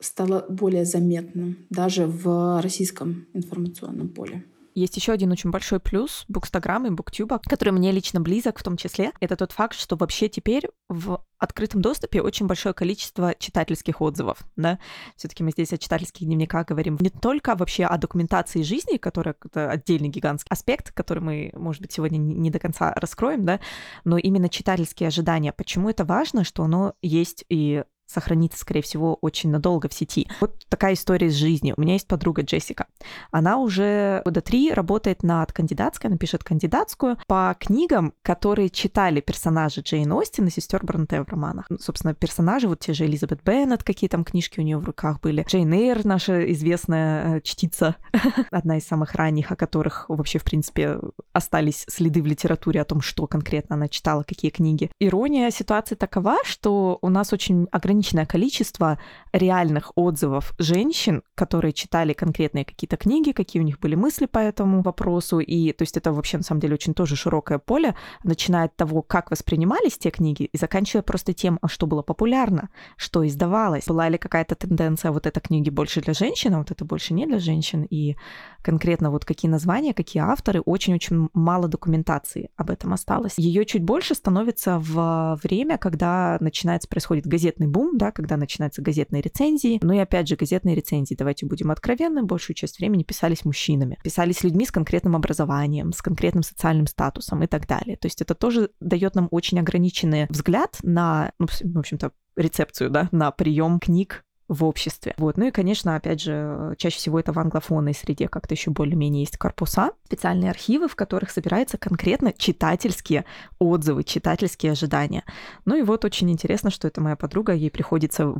[0.00, 4.44] стало более заметным даже в российском информационном поле.
[4.74, 8.76] Есть еще один очень большой плюс Букстаграма и Буктюба, который мне лично близок в том
[8.76, 9.12] числе.
[9.20, 14.78] Это тот факт, что вообще теперь в открытом доступе очень большое количество читательских отзывов, да.
[15.16, 19.70] Все-таки мы здесь о читательских дневниках говорим не только вообще о документации жизни, которая это
[19.70, 23.60] отдельный гигантский аспект, который мы, может быть, сегодня не до конца раскроем, да,
[24.04, 25.52] но именно читательские ожидания.
[25.52, 30.28] Почему это важно, что оно есть и сохранится, скорее всего, очень надолго в сети.
[30.40, 31.74] Вот такая история из жизни.
[31.76, 32.86] У меня есть подруга Джессика.
[33.30, 39.80] Она уже года три работает над кандидатской, она пишет кандидатскую по книгам, которые читали персонажи
[39.80, 41.66] Джейн Остин и сестер Бронте в романах.
[41.68, 45.20] Ну, собственно, персонажи, вот те же Элизабет Беннет, какие там книжки у нее в руках
[45.20, 45.44] были.
[45.48, 47.96] Джейн Эйр, наша известная э, чтица,
[48.50, 50.98] одна из самых ранних, о которых вообще, в принципе,
[51.32, 54.90] остались следы в литературе о том, что конкретно она читала, какие книги.
[54.98, 58.98] Ирония ситуации такова, что у нас очень ограниченный ограниченное количество
[59.32, 64.82] реальных отзывов женщин, которые читали конкретные какие-то книги, какие у них были мысли по этому
[64.82, 65.40] вопросу.
[65.40, 69.02] И то есть это вообще на самом деле очень тоже широкое поле, начиная от того,
[69.02, 73.86] как воспринимались те книги, и заканчивая просто тем, а что было популярно, что издавалось.
[73.86, 77.26] Была ли какая-то тенденция, вот эта книги больше для женщин, а вот это больше не
[77.26, 77.86] для женщин.
[77.90, 78.16] И
[78.62, 83.34] конкретно вот какие названия, какие авторы, очень-очень мало документации об этом осталось.
[83.36, 89.22] Ее чуть больше становится в время, когда начинается происходит газетный бум, да, когда начинаются газетные
[89.22, 89.78] рецензии.
[89.82, 93.98] Ну и опять же, газетные рецензии, давайте будем откровенны, большую часть времени писались мужчинами.
[94.02, 97.96] Писались людьми с конкретным образованием, с конкретным социальным статусом и так далее.
[97.96, 103.08] То есть это тоже дает нам очень ограниченный взгляд на, ну, в общем-то, рецепцию, да,
[103.12, 105.14] на прием книг в обществе.
[105.16, 105.36] Вот.
[105.36, 109.38] Ну и, конечно, опять же, чаще всего это в англофонной среде как-то еще более-менее есть
[109.38, 113.24] корпуса, специальные архивы, в которых собираются конкретно читательские
[113.60, 115.22] отзывы, читательские ожидания.
[115.66, 118.34] Ну и вот очень интересно, что это моя подруга, ей приходится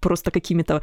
[0.00, 0.82] просто какими-то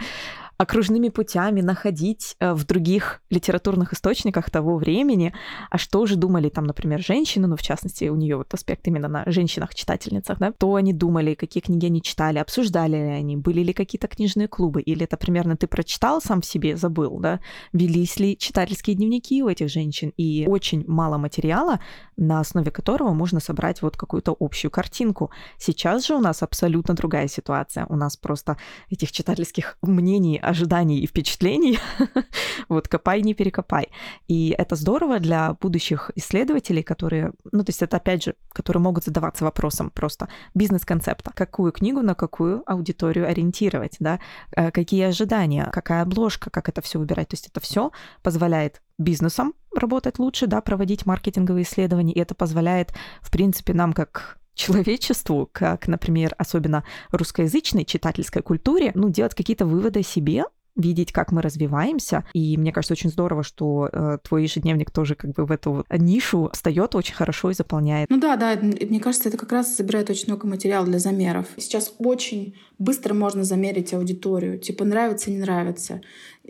[0.62, 5.34] окружными путями находить э, в других литературных источниках того времени,
[5.72, 9.08] а что же думали там, например, женщины, ну, в частности, у нее вот аспект именно
[9.08, 13.74] на женщинах-читательницах, да, то они думали, какие книги они читали, обсуждали ли они, были ли
[13.74, 17.40] какие-то книжные клубы, или это примерно ты прочитал сам в себе, забыл, да,
[17.74, 21.80] велись ли читательские дневники у этих женщин, и очень мало материала,
[22.22, 25.32] на основе которого можно собрать вот какую-то общую картинку.
[25.58, 28.58] Сейчас же у нас абсолютно другая ситуация, у нас просто
[28.90, 31.80] этих читательских мнений ожиданий и впечатлений.
[32.70, 33.90] вот копай, не перекопай.
[34.28, 39.04] И это здорово для будущих исследователей, которые, ну, то есть это, опять же, которые могут
[39.04, 41.32] задаваться вопросом просто бизнес-концепта.
[41.34, 44.20] Какую книгу на какую аудиторию ориентировать, да?
[44.56, 47.30] Э, какие ожидания, какая обложка, как это все выбирать.
[47.30, 52.94] То есть это все позволяет бизнесам работать лучше, да, проводить маркетинговые исследования, и это позволяет,
[53.22, 60.02] в принципе, нам как человечеству, как, например, особенно русскоязычной читательской культуре, ну, делать какие-то выводы
[60.02, 62.26] о себе, видеть, как мы развиваемся.
[62.34, 66.50] И мне кажется, очень здорово, что э, твой ежедневник тоже как бы в эту нишу
[66.54, 68.10] встает очень хорошо и заполняет.
[68.10, 71.48] Ну да, да, мне кажется, это как раз собирает очень много материала для замеров.
[71.58, 74.60] Сейчас очень быстро можно замерить аудиторию.
[74.60, 76.02] Типа нравится, не нравится.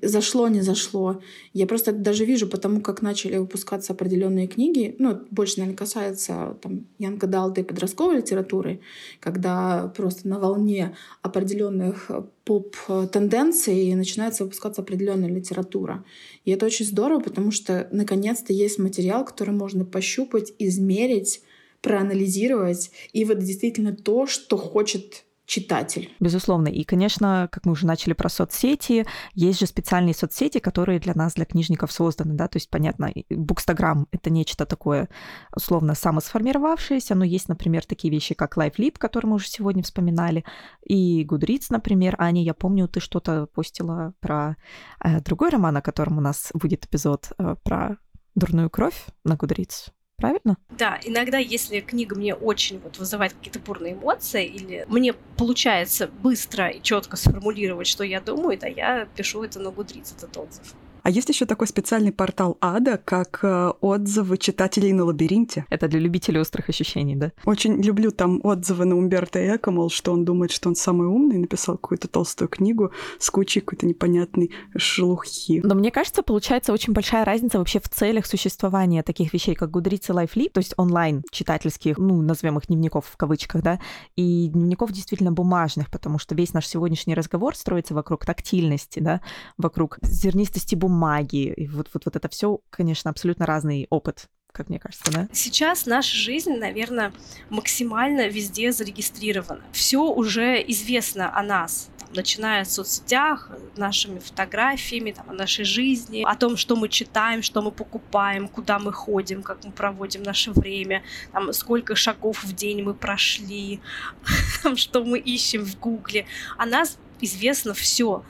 [0.01, 1.21] Зашло, не зашло.
[1.53, 6.87] Я просто даже вижу, потому как начали выпускаться определенные книги, ну, больше, наверное, касается там
[6.97, 8.79] Янка Далты и подростковой литературы,
[9.19, 12.09] когда просто на волне определенных
[12.45, 16.05] поп-тенденций начинается выпускаться определенная литература.
[16.45, 21.41] И это очень здорово, потому что наконец-то есть материал, который можно пощупать, измерить,
[21.81, 26.09] проанализировать, и вот действительно то, что хочет читатель.
[26.21, 26.69] Безусловно.
[26.69, 31.33] И, конечно, как мы уже начали про соцсети, есть же специальные соцсети, которые для нас,
[31.33, 35.09] для книжников созданы, да, то есть, понятно, Букстаграм— это нечто такое,
[35.53, 40.45] условно, самосформировавшееся, но есть, например, такие вещи, как LiveLib, который мы уже сегодня вспоминали,
[40.87, 42.15] и Goodreads, например.
[42.17, 44.55] Аня, я помню, ты что-то постила про
[45.03, 47.97] э, другой роман, о котором у нас будет эпизод э, про
[48.35, 50.57] дурную кровь на Goodreads правильно?
[50.69, 56.69] Да, иногда, если книга мне очень вот вызывает какие-то бурные эмоции, или мне получается быстро
[56.69, 60.73] и четко сформулировать, что я думаю, да, я пишу это на Goodreads, этот отзыв.
[61.03, 65.65] А есть еще такой специальный портал Ада, как э, отзывы читателей на лабиринте.
[65.69, 67.31] Это для любителей острых ощущений, да?
[67.45, 71.39] Очень люблю там отзывы на Умберто Эко, мол, что он думает, что он самый умный,
[71.39, 75.61] написал какую-то толстую книгу с кучей какой-то непонятной шелухи.
[75.63, 80.09] Но мне кажется, получается очень большая разница вообще в целях существования таких вещей, как Goodreads
[80.09, 83.79] и LifeLib, то есть онлайн читательских, ну, назовем их дневников в кавычках, да,
[84.15, 89.21] и дневников действительно бумажных, потому что весь наш сегодняшний разговор строится вокруг тактильности, да,
[89.57, 91.53] вокруг зернистости бумаги, магии.
[91.53, 95.29] И вот, вот, вот это все, конечно, абсолютно разный опыт как мне кажется, да?
[95.31, 97.13] Сейчас наша жизнь, наверное,
[97.49, 99.63] максимально везде зарегистрирована.
[99.71, 106.35] Все уже известно о нас начиная с соцсетях, нашими фотографиями, там, о нашей жизни, о
[106.35, 111.03] том, что мы читаем, что мы покупаем, куда мы ходим, как мы проводим наше время,
[111.31, 113.79] там, сколько шагов в день мы прошли,
[114.75, 116.25] что мы ищем в Гугле.
[116.57, 118.23] О нас известно все.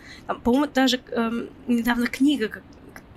[0.43, 2.61] По-моему, даже эм, недавно книга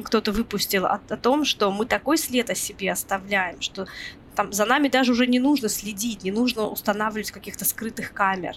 [0.02, 3.86] кто-то выпустил о, о том, что мы такой след о себе оставляем, что
[4.34, 8.56] там за нами даже уже не нужно следить, не нужно устанавливать каких-то скрытых камер.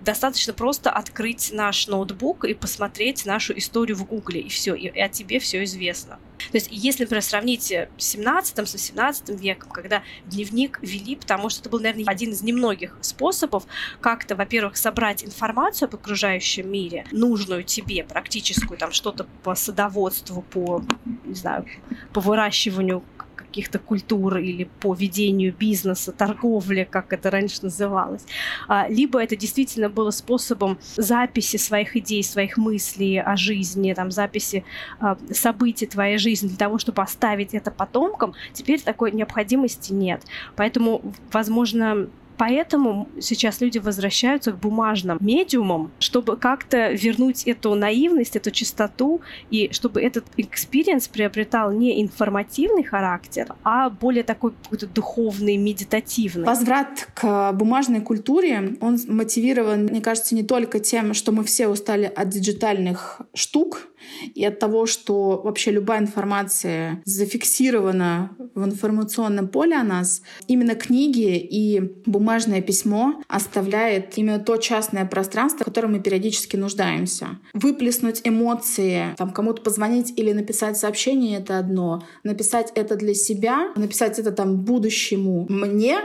[0.00, 5.08] Достаточно просто открыть наш ноутбук и посмотреть нашу историю в Гугле, и все, и, о
[5.08, 6.18] тебе все известно.
[6.50, 11.60] То есть, если, например, сравнить с 17 с 18 веком, когда дневник вели, потому что
[11.60, 13.64] это был, наверное, один из немногих способов
[14.00, 20.82] как-то, во-первых, собрать информацию об окружающем мире, нужную тебе, практическую, там что-то по садоводству, по,
[21.24, 21.66] не знаю,
[22.12, 23.04] по выращиванию
[23.50, 28.24] каких-то культур или по ведению бизнеса, торговли, как это раньше называлось.
[28.68, 34.64] А, либо это действительно было способом записи своих идей, своих мыслей о жизни, там, записи
[35.00, 40.22] а, событий твоей жизни для того, чтобы оставить это потомкам, теперь такой необходимости нет.
[40.54, 42.08] Поэтому, возможно,
[42.40, 49.20] Поэтому сейчас люди возвращаются к бумажным медиумам, чтобы как-то вернуть эту наивность, эту чистоту,
[49.50, 56.46] и чтобы этот experience приобретал не информативный характер, а более такой какой-то духовный, медитативный.
[56.46, 62.06] Возврат к бумажной культуре, он мотивирован, мне кажется, не только тем, что мы все устали
[62.06, 63.89] от диджитальных штук,
[64.34, 71.36] и от того, что вообще любая информация зафиксирована в информационном поле о нас, именно книги
[71.36, 77.38] и бумажное письмо оставляет именно то частное пространство, в котором мы периодически нуждаемся.
[77.52, 82.02] Выплеснуть эмоции, там кому-то позвонить или написать сообщение— это одно.
[82.24, 85.98] Написать это для себя, написать это там будущему мне,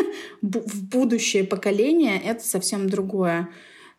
[0.42, 3.48] в будущее поколение— это совсем другое.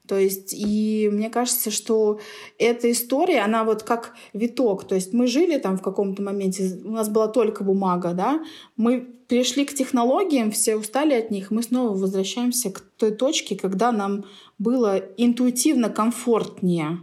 [0.10, 2.20] То есть, и мне кажется, что
[2.58, 4.84] эта история, она вот как виток.
[4.86, 8.44] То есть мы жили там в каком-то моменте, у нас была только бумага, да,
[8.76, 13.92] мы перешли к технологиям, все устали от них, мы снова возвращаемся к той точке, когда
[13.92, 14.26] нам
[14.58, 17.02] было интуитивно комфортнее.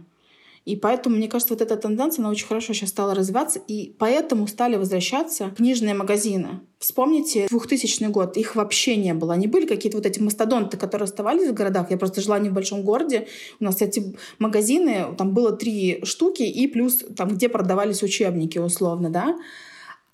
[0.67, 4.47] И поэтому, мне кажется, вот эта тенденция, она очень хорошо сейчас стала развиваться, и поэтому
[4.47, 6.59] стали возвращаться книжные магазины.
[6.77, 9.33] Вспомните 2000 год, их вообще не было.
[9.33, 11.89] Они были какие-то вот эти мастодонты, которые оставались в городах.
[11.89, 13.29] Я просто жила не в большом городе.
[13.61, 19.09] У нас эти магазины, там было три штуки, и плюс там, где продавались учебники условно,
[19.09, 19.37] да.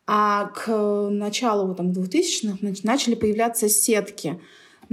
[0.06, 4.40] А к началу там, 2000-х начали появляться сетки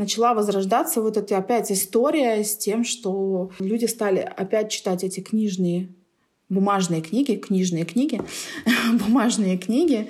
[0.01, 5.91] начала возрождаться вот эта опять история с тем, что люди стали опять читать эти книжные,
[6.49, 8.21] бумажные книги, книжные книги,
[9.07, 10.09] бумажные книги.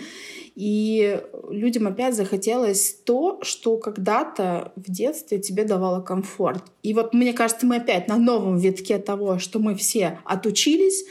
[0.57, 1.21] И
[1.51, 6.65] людям опять захотелось то, что когда-то в детстве тебе давало комфорт.
[6.83, 11.05] И вот мне кажется, мы опять на новом витке того, что мы все отучились,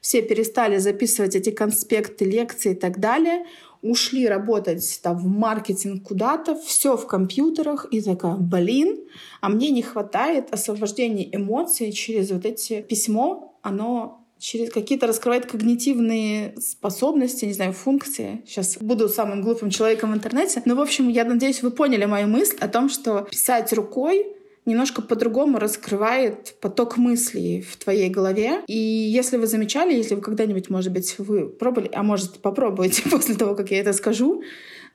[0.00, 3.44] все перестали записывать эти конспекты, лекции и так далее
[3.84, 9.00] ушли работать там, в маркетинг куда-то, все в компьютерах, и такая, блин,
[9.40, 16.54] а мне не хватает освобождения эмоций через вот эти письмо, оно через какие-то раскрывает когнитивные
[16.58, 18.42] способности, не знаю, функции.
[18.46, 20.62] Сейчас буду самым глупым человеком в интернете.
[20.64, 24.26] Но, в общем, я надеюсь, вы поняли мою мысль о том, что писать рукой
[24.66, 28.62] немножко по-другому раскрывает поток мыслей в твоей голове.
[28.66, 33.34] И если вы замечали, если вы когда-нибудь, может быть, вы пробовали, а может, попробуйте после
[33.34, 34.42] того, как я это скажу,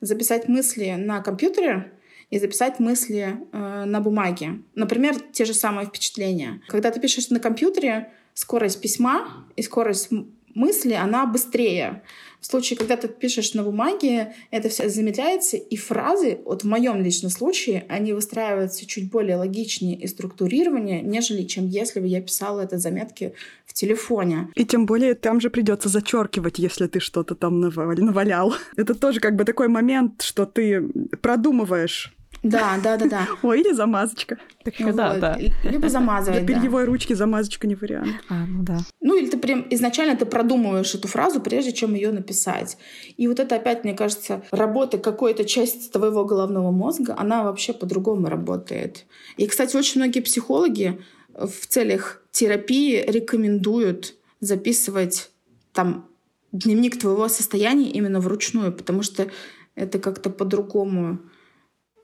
[0.00, 1.92] записать мысли на компьютере,
[2.30, 4.60] и записать мысли э, на бумаге.
[4.76, 6.62] Например, те же самые впечатления.
[6.68, 10.10] Когда ты пишешь на компьютере, скорость письма и скорость
[10.54, 12.02] мысли, она быстрее.
[12.40, 17.02] В случае, когда ты пишешь на бумаге, это все замедляется, и фразы, вот в моем
[17.02, 22.60] личном случае, они выстраиваются чуть более логичнее и структурирование, нежели чем если бы я писала
[22.60, 23.34] это заметки
[23.66, 24.48] в телефоне.
[24.54, 28.54] И тем более там же придется зачеркивать, если ты что-то там навалял.
[28.76, 30.82] Это тоже как бы такой момент, что ты
[31.20, 33.28] продумываешь да, да, да, да.
[33.42, 34.38] Ой, или замазочка.
[34.64, 34.94] Так, вот.
[34.94, 35.38] да, да.
[35.62, 36.86] Либо замазывать, Для перьевой да.
[36.86, 38.16] ручки замазочка не вариант.
[38.28, 38.78] А, ну да.
[39.00, 42.78] Ну, или ты прям изначально ты продумываешь эту фразу, прежде чем ее написать.
[43.16, 48.28] И вот это опять, мне кажется, работа какой-то части твоего головного мозга, она вообще по-другому
[48.28, 49.04] работает.
[49.36, 51.00] И, кстати, очень многие психологи
[51.34, 55.30] в целях терапии рекомендуют записывать
[55.72, 56.06] там
[56.52, 59.28] дневник твоего состояния именно вручную, потому что
[59.74, 61.20] это как-то по-другому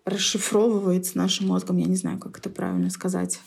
[0.06, 1.76] расшифровывается нашим мозгом.
[1.78, 3.40] Я не знаю, как это правильно сказать.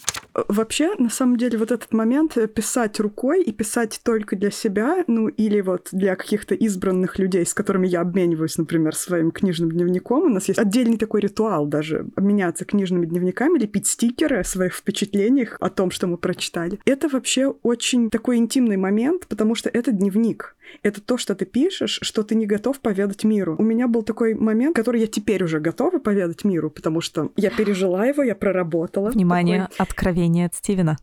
[0.47, 5.03] Вообще, на самом деле, вот этот момент э, писать рукой и писать только для себя,
[5.07, 10.23] ну или вот для каких-то избранных людей, с которыми я обмениваюсь, например, своим книжным дневником.
[10.23, 15.57] У нас есть отдельный такой ритуал даже обменяться книжными дневниками, лепить стикеры о своих впечатлениях
[15.59, 16.79] о том, что мы прочитали.
[16.85, 20.55] Это вообще очень такой интимный момент, потому что это дневник.
[20.83, 23.55] Это то, что ты пишешь, что ты не готов поведать миру.
[23.57, 27.49] У меня был такой момент, который я теперь уже готова поведать миру, потому что я
[27.49, 29.09] пережила его, я проработала.
[29.09, 29.75] Внимание, такой...
[29.77, 30.97] откровение от Стивена.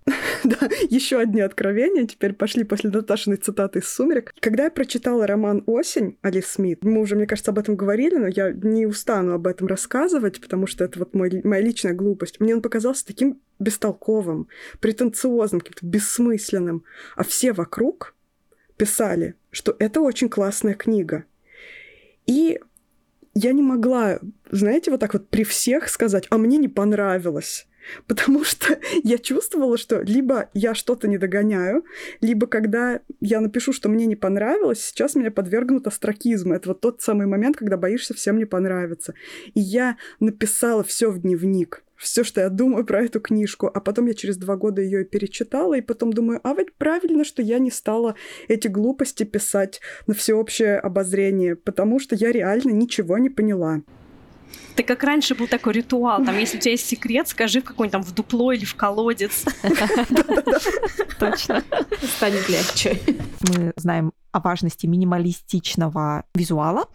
[0.44, 2.06] да, еще одни откровения.
[2.06, 4.32] Теперь пошли после Наташиной цитаты из «Сумерек».
[4.40, 8.28] Когда я прочитала роман «Осень» Алис Смит, мы уже, мне кажется, об этом говорили, но
[8.28, 12.40] я не устану об этом рассказывать, потому что это вот мой, моя личная глупость.
[12.40, 14.48] Мне он показался таким бестолковым,
[14.80, 16.84] претенциозным, каким-то бессмысленным.
[17.16, 18.15] А все вокруг
[18.76, 21.24] писали, что это очень классная книга.
[22.26, 22.60] И
[23.34, 24.18] я не могла,
[24.50, 27.66] знаете, вот так вот при всех сказать, а мне не понравилось.
[28.06, 31.84] Потому что я чувствовала, что либо я что-то не догоняю,
[32.20, 36.54] либо когда я напишу, что мне не понравилось, сейчас меня подвергнут астракизму.
[36.54, 39.14] Это вот тот самый момент, когда боишься всем не понравиться.
[39.54, 44.06] И я написала все в дневник все, что я думаю про эту книжку, а потом
[44.06, 47.70] я через два года ее перечитала, и потом думаю, а ведь правильно, что я не
[47.70, 48.14] стала
[48.48, 53.82] эти глупости писать на всеобщее обозрение, потому что я реально ничего не поняла.
[54.76, 57.92] Ты как раньше был такой ритуал, там, если у тебя есть секрет, скажи в какой-нибудь
[57.92, 59.44] там в дупло или в колодец.
[61.18, 61.64] Точно.
[62.16, 62.98] Станет легче.
[63.40, 66.88] Мы знаем о важности минималистичного визуала,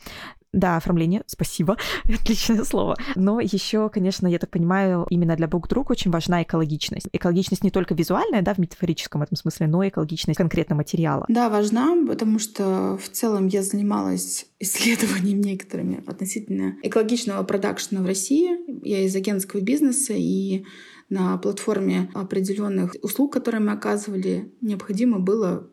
[0.54, 2.98] да, оформление, спасибо, отличное слово.
[3.16, 7.08] Но еще, конечно, я так понимаю, именно для BookDrug очень важна экологичность.
[7.14, 11.26] Экологичность не только визуальная, да, в метафорическом этом смысле, но и экологичность конкретно материала.
[11.30, 18.58] Да, важна, потому что в целом я занималась исследованиями некоторыми относительно экологичного продакшена в России.
[18.86, 20.66] Я из агентского бизнеса, и
[21.10, 25.70] на платформе определенных услуг, которые мы оказывали, необходимо было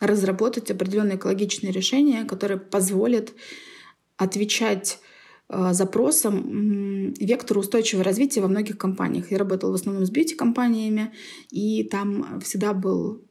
[0.00, 3.32] разработать определенные экологичные решения, которые позволят
[4.16, 4.98] отвечать
[5.48, 9.30] э, запросам вектору устойчивого развития во многих компаниях.
[9.30, 11.12] Я работала в основном с бьюти-компаниями,
[11.50, 13.22] и там всегда был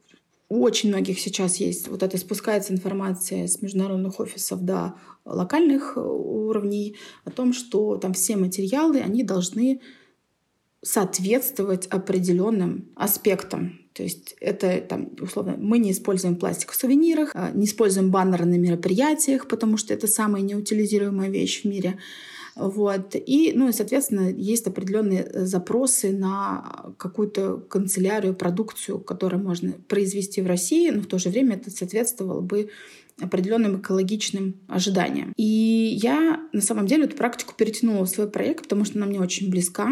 [0.52, 6.98] у очень многих сейчас есть вот это спускается информация с международных офисов до локальных уровней
[7.24, 9.80] о том, что там все материалы, они должны
[10.82, 17.50] соответствовать определенным аспектам то есть это, там, условно, мы не используем пластик в сувенирах, а,
[17.52, 21.98] не используем баннеры на мероприятиях, потому что это самая неутилизируемая вещь в мире.
[22.54, 23.14] Вот.
[23.14, 30.42] И, ну, и, соответственно, есть определенные э, запросы на какую-то канцелярию, продукцию, которую можно произвести
[30.42, 32.68] в России, но в то же время это соответствовало бы
[33.20, 35.32] определенным экологичным ожиданиям.
[35.36, 39.20] И я на самом деле эту практику перетянула в свой проект, потому что она мне
[39.20, 39.88] очень близка.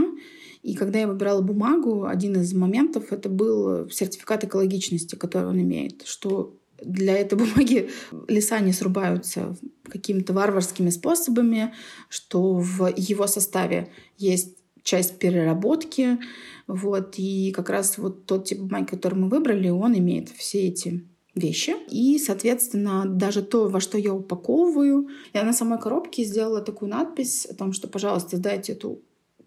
[0.63, 6.07] И когда я выбирала бумагу, один из моментов это был сертификат экологичности, который он имеет,
[6.07, 7.91] что для этой бумаги
[8.29, 11.75] леса не срубаются какими-то варварскими способами,
[12.09, 13.89] что в его составе
[14.19, 16.19] есть часть переработки.
[16.67, 21.05] Вот, и как раз вот тот тип бумаги, который мы выбрали, он имеет все эти
[21.35, 21.75] вещи.
[21.91, 27.47] И, соответственно, даже то, во что я упаковываю, я на самой коробке сделала такую надпись
[27.47, 29.01] о том, что, пожалуйста, сдайте эту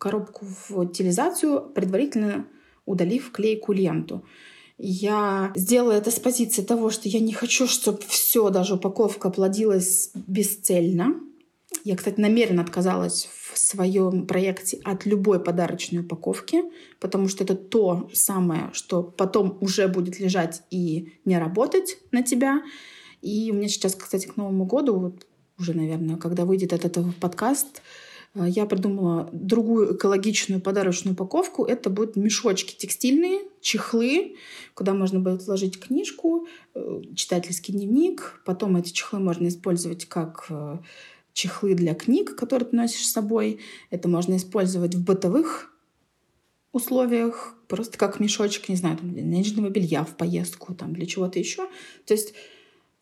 [0.04, 2.46] коробку в утилизацию, предварительно
[2.86, 4.26] удалив клейкую ленту.
[4.78, 10.12] Я сделала это с позиции того, что я не хочу, чтобы все, даже упаковка плодилась
[10.28, 11.22] бесцельно.
[11.86, 16.64] Я, кстати, намеренно отказалась в своем проекте от любой подарочной упаковки,
[17.00, 22.62] потому что это то самое, что потом уже будет лежать и не работать на тебя.
[23.22, 25.28] И у меня сейчас, кстати, к Новому году, вот
[25.58, 27.82] уже, наверное, когда выйдет этот подкаст,
[28.36, 31.66] я придумала другую экологичную подарочную упаковку.
[31.66, 34.36] Это будут мешочки текстильные, чехлы,
[34.74, 38.42] куда можно будет вложить книжку, э, читательский дневник.
[38.46, 40.80] Потом эти чехлы можно использовать как э,
[41.34, 43.60] чехлы для книг, которые ты носишь с собой.
[43.92, 45.70] Это можно использовать в бытовых
[46.72, 51.38] условиях, просто как мешочек, не знаю, там, для нижнего белья в поездку, там, для чего-то
[51.38, 51.68] еще.
[52.06, 52.34] То есть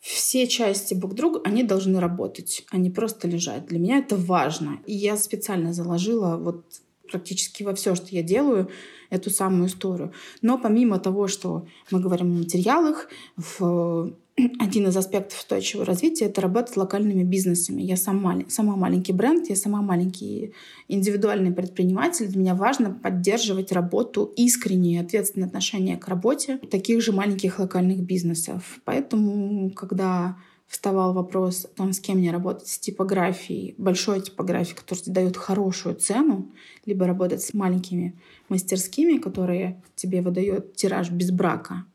[0.01, 3.67] все части друг друга, они должны работать, а не просто лежать.
[3.67, 4.79] Для меня это важно.
[4.87, 6.65] И я специально заложила вот
[7.09, 8.69] практически во все, что я делаю,
[9.11, 10.11] эту самую историю.
[10.41, 14.13] Но помимо того, что мы говорим о материалах, в
[14.59, 17.81] один из аспектов устойчивого развития— это работа с локальными бизнесами.
[17.81, 20.53] Я сама, сама маленький бренд, я сама маленький
[20.87, 22.27] индивидуальный предприниматель.
[22.27, 28.79] Для меня важно поддерживать работу, искреннее ответственное отношение к работе таких же маленьких локальных бизнесов.
[28.85, 35.03] Поэтому, когда вставал вопрос о том, с кем мне работать, с типографией, большой типографией, которая
[35.07, 36.49] дает хорошую цену,
[36.85, 38.17] либо работать с маленькими
[38.47, 41.85] мастерскими, которые тебе выдают тираж без брака,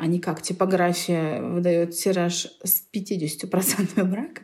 [0.00, 4.42] а не как типография выдает тираж с 50% брака,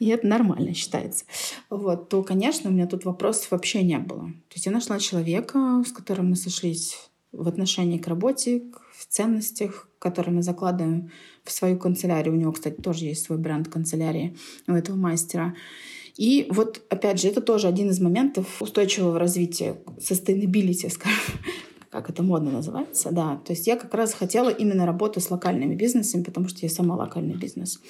[0.00, 1.24] и это нормально считается,
[1.70, 4.26] вот, то, конечно, у меня тут вопросов вообще не было.
[4.48, 6.96] То есть я нашла человека, с которым мы сошлись
[7.30, 11.10] в отношении к работе, в ценностях, которые мы закладываем
[11.44, 12.34] в свою канцелярию.
[12.34, 14.36] У него, кстати, тоже есть свой бренд канцелярии
[14.66, 15.54] у этого мастера.
[16.16, 21.38] И вот, опять же, это тоже один из моментов устойчивого развития, sustainability, скажем,
[21.90, 23.40] как это модно называется, да.
[23.44, 26.96] То есть я как раз хотела именно работу с локальными бизнесами, потому что я сама
[26.96, 27.80] локальный бизнес.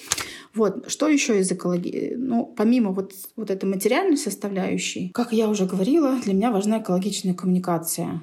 [0.54, 0.90] Вот.
[0.90, 2.14] Что еще из экологии?
[2.16, 7.34] Ну, помимо вот, вот этой материальной составляющей, как я уже говорила, для меня важна экологичная
[7.34, 8.20] коммуникация.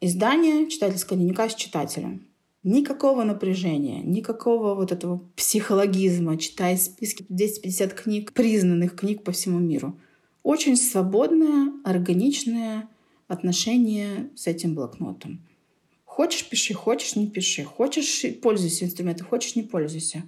[0.00, 2.26] Издание, читательская дневника с читателем.
[2.62, 9.98] Никакого напряжения, никакого вот этого психологизма, читая списки 250 книг, признанных книг по всему миру.
[10.42, 12.88] Очень свободное, органичное
[13.28, 15.46] отношение с этим блокнотом.
[16.04, 17.64] Хочешь— пиши, хочешь— не пиши.
[17.64, 20.22] Хочешь— пользуйся инструментом, хочешь— не пользуйся.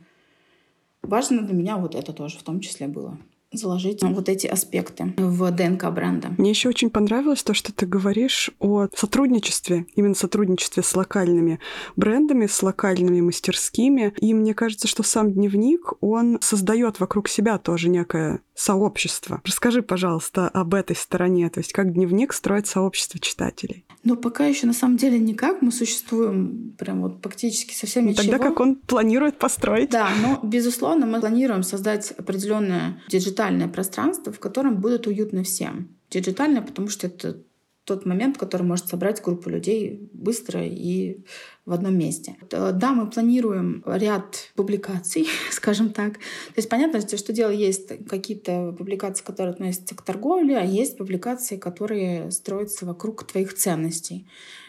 [1.03, 3.19] Важно для меня вот это тоже в том числе было
[3.57, 6.29] заложить вот эти аспекты в ДНК бренда.
[6.39, 11.61] Мне еще очень понравилось то, что ты говоришь о сотрудничестве, именно сотрудничестве с локальными
[11.97, 14.15] брендами, с локальными мастерскими.
[14.21, 19.41] И мне кажется, что сам дневник, он создает вокруг себя тоже некое сообщество.
[19.45, 23.86] Расскажи, пожалуйста, об этой стороне, то есть как дневник строит сообщество читателей.
[24.07, 25.63] Но пока еще на самом деле никак.
[25.63, 28.23] Мы существуем прям вот практически совсем ну, ничего.
[28.23, 29.91] Тогда как он планирует построить?
[29.91, 35.89] Да, но безусловно мы планируем создать определенное диджитальное пространство, в котором будет уютно всем.
[36.09, 37.43] Диджитальное, потому что это
[37.83, 41.25] тот момент, который может собрать группу людей быстро и
[41.67, 42.37] в одном месте.
[42.51, 46.15] Да, мы планируем ряд публикаций, скажем так.
[46.15, 51.57] То есть понятно, что дело есть какие-то публикации, которые относятся к торговле, а есть публикации,
[51.57, 54.27] которые строятся вокруг твоих ценностей.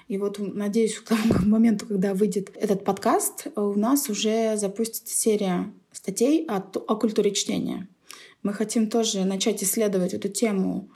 [0.07, 5.71] И вот, надеюсь, к тому моменту, когда выйдет этот подкаст, у нас уже запустится серия
[5.91, 7.87] статей о, о культуре чтения.
[8.41, 10.89] Мы хотим тоже начать исследовать эту тему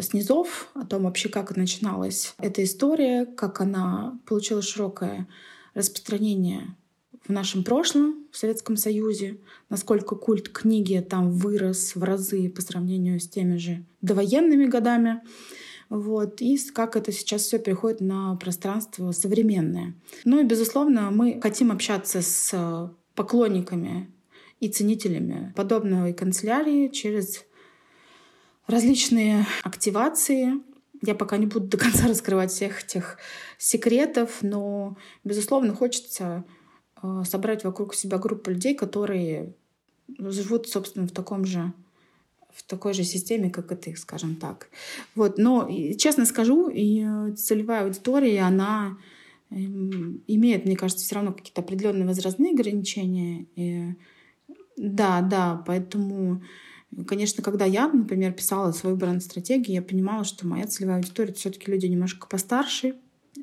[0.00, 5.26] снизов, о том вообще, как начиналась эта история, как она получила широкое
[5.74, 6.76] распространение
[7.26, 9.38] в нашем прошлом, в Советском Союзе,
[9.68, 15.20] насколько культ книги там вырос в разы по сравнению с теми же довоенными годами.
[15.88, 19.94] Вот, и как это сейчас все переходит на пространство современное.
[20.24, 24.08] Ну и, безусловно, мы хотим общаться с поклонниками
[24.60, 27.44] и ценителями подобной канцелярии через
[28.70, 30.54] различные активации.
[31.02, 33.18] Я пока не буду до конца раскрывать всех этих
[33.58, 36.44] секретов, но, безусловно, хочется
[37.02, 39.54] э, собрать вокруг себя группу людей, которые
[40.18, 41.72] живут, собственно, в таком же
[42.52, 44.68] в такой же системе, как и ты, скажем так.
[45.14, 45.38] Вот.
[45.38, 48.98] Но, честно скажу, э, целевая аудитория, она
[49.50, 53.46] эм, имеет, мне кажется, все равно какие-то определенные возрастные ограничения.
[53.54, 53.94] И,
[54.76, 56.42] да, да, поэтому
[57.06, 61.50] Конечно, когда я, например, писала свою бренд-стратегию, я понимала, что моя целевая аудитория— это все
[61.50, 62.96] таки люди немножко постарше.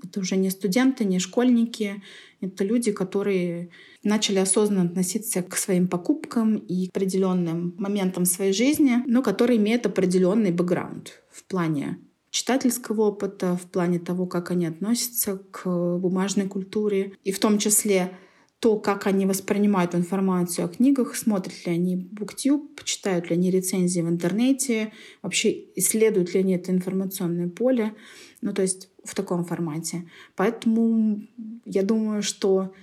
[0.04, 2.04] Это уже не студенты, не школьники.
[2.42, 3.70] Это люди, которые
[4.04, 9.86] начали осознанно относиться к своим покупкам и к определенным моментам своей жизни, но которые имеют
[9.86, 17.14] определенный бэкграунд в плане читательского опыта, в плане того, как они относятся к бумажной культуре,
[17.24, 18.12] и в том числе
[18.60, 24.02] то, как они воспринимают информацию о книгах, смотрят ли они буктюб, читают ли они рецензии
[24.02, 24.92] в интернете,
[25.22, 27.94] вообще исследуют ли они это информационное поле,
[28.42, 30.10] ну то есть в таком формате.
[30.36, 31.22] Поэтому
[31.66, 32.74] я думаю, что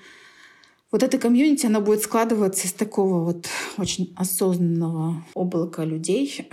[0.92, 6.48] вот эта комьюнити, она будет складываться из такого вот очень осознанного облака людей,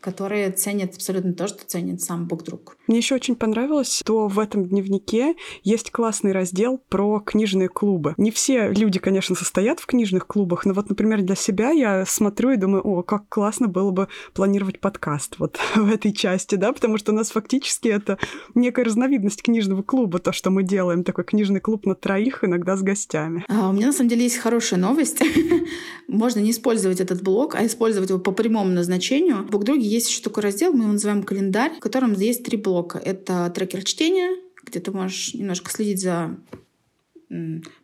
[0.00, 2.76] которые ценят абсолютно то, что ценит сам Букдруг.
[2.86, 5.34] Мне еще очень понравилось, что в этом дневнике
[5.64, 8.14] есть классный раздел про книжные клубы.
[8.16, 12.50] Не все люди, конечно, состоят в книжных клубах, но вот, например, для себя я смотрю
[12.50, 16.98] и думаю, о, как классно было бы планировать подкаст вот в этой части, да, потому
[16.98, 18.18] что у нас фактически это
[18.54, 22.82] некая разновидность книжного клуба, то, что мы делаем, такой книжный клуб на троих, иногда с
[22.82, 23.44] гостями.
[23.48, 25.22] А, у меня, на самом деле, есть хорошая новость.
[26.08, 29.44] Можно не использовать этот блог, а использовать его по прямому назначению.
[29.44, 32.98] В Букдруге есть еще такой раздел, мы его называем календарь, в котором есть три блока.
[32.98, 36.36] Это трекер чтения, где ты можешь немножко следить за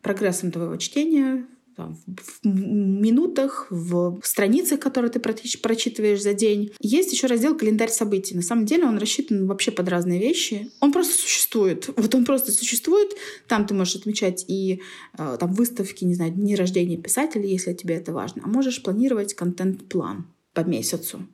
[0.02, 1.46] прогрессом твоего чтения
[1.76, 6.72] в минутах, в страницах, которые ты прочитываешь за день.
[6.80, 8.34] Есть еще раздел «Календарь событий».
[8.34, 10.70] На самом деле он рассчитан вообще под разные вещи.
[10.80, 11.90] Он просто существует.
[12.04, 13.12] Вот он просто существует.
[13.48, 14.82] Там ты можешь отмечать и
[15.18, 18.42] э, там выставки, не знаю, дни рождения писателей, если тебе это важно.
[18.44, 21.26] А можешь планировать контент-план по месяцу.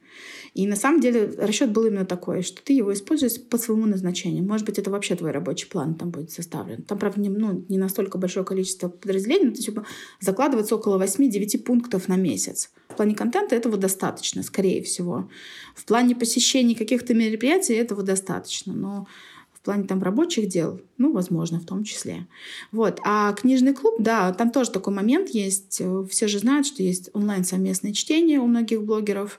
[0.54, 4.44] И на самом деле расчет был именно такой, что ты его используешь по своему назначению.
[4.44, 6.82] Может быть, это вообще твой рабочий план там будет составлен.
[6.82, 9.86] Там, правда, не, ну, не настолько большое количество подразделений, но типа,
[10.20, 12.70] закладывается около 8-9 пунктов на месяц.
[12.88, 15.30] В плане контента этого достаточно, скорее всего.
[15.74, 18.72] В плане посещений каких-то мероприятий этого достаточно.
[18.72, 19.06] Но
[19.52, 22.26] в плане там рабочих дел, ну, возможно, в том числе.
[22.72, 22.98] Вот.
[23.04, 25.82] А книжный клуб, да, там тоже такой момент есть.
[26.08, 29.38] Все же знают, что есть онлайн совместное чтение у многих блогеров.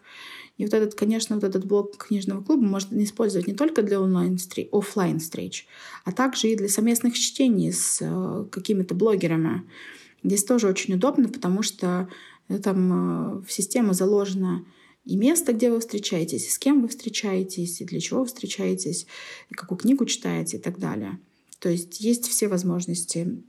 [0.61, 4.37] И вот этот, конечно, вот этот блок книжного клуба можно использовать не только для онлайн
[4.71, 5.65] офлайн встреч,
[6.05, 9.63] а также и для совместных чтений с э, какими-то блогерами.
[10.23, 12.07] Здесь тоже очень удобно, потому что
[12.47, 14.63] э, там э, в систему заложено
[15.03, 19.07] и место, где вы встречаетесь, и с кем вы встречаетесь, и для чего вы встречаетесь,
[19.49, 21.17] и какую книгу читаете и так далее.
[21.57, 23.41] То есть есть все возможности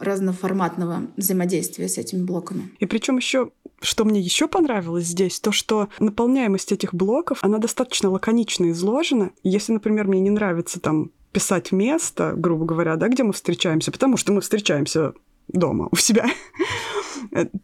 [0.00, 2.70] разноформатного взаимодействия с этими блоками.
[2.78, 3.50] И причем еще
[3.82, 9.30] что мне еще понравилось здесь, то что наполняемость этих блоков, она достаточно лаконично изложена.
[9.42, 14.16] Если, например, мне не нравится там писать место, грубо говоря, да, где мы встречаемся, потому
[14.16, 15.14] что мы встречаемся
[15.48, 16.26] дома у себя,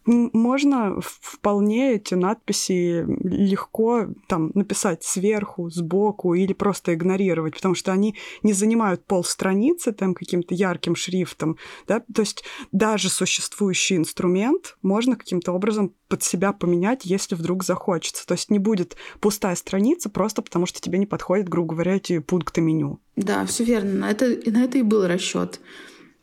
[0.07, 8.17] можно вполне эти надписи легко там написать сверху, сбоку или просто игнорировать, потому что они
[8.43, 15.17] не занимают пол страницы там каким-то ярким шрифтом, да, то есть даже существующий инструмент можно
[15.17, 18.27] каким-то образом под себя поменять, если вдруг захочется.
[18.27, 22.19] То есть не будет пустая страница просто потому, что тебе не подходят, грубо говоря, эти
[22.21, 23.01] пункты меню.
[23.17, 23.95] Да, все верно.
[23.95, 25.61] На это, на это и был расчет.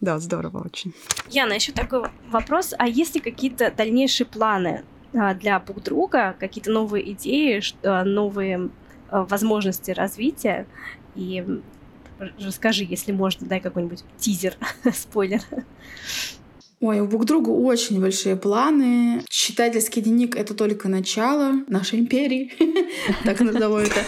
[0.04, 0.94] Да, здорово очень.
[1.30, 2.74] Яна, еще такой вопрос.
[2.78, 4.84] А есть ли какие-то дальнейшие планы
[5.14, 8.70] а, для друг друга, какие-то новые идеи, а, новые
[9.10, 10.68] а, возможности развития?
[11.16, 11.46] И
[12.38, 14.58] расскажи, если можно, дай какой-нибудь тизер,
[14.94, 15.40] спойлер.
[16.82, 19.24] Ой, у друг друга очень большие планы.
[19.30, 22.52] Читательский дневник— это только начало нашей империи,
[23.24, 24.02] так назову это.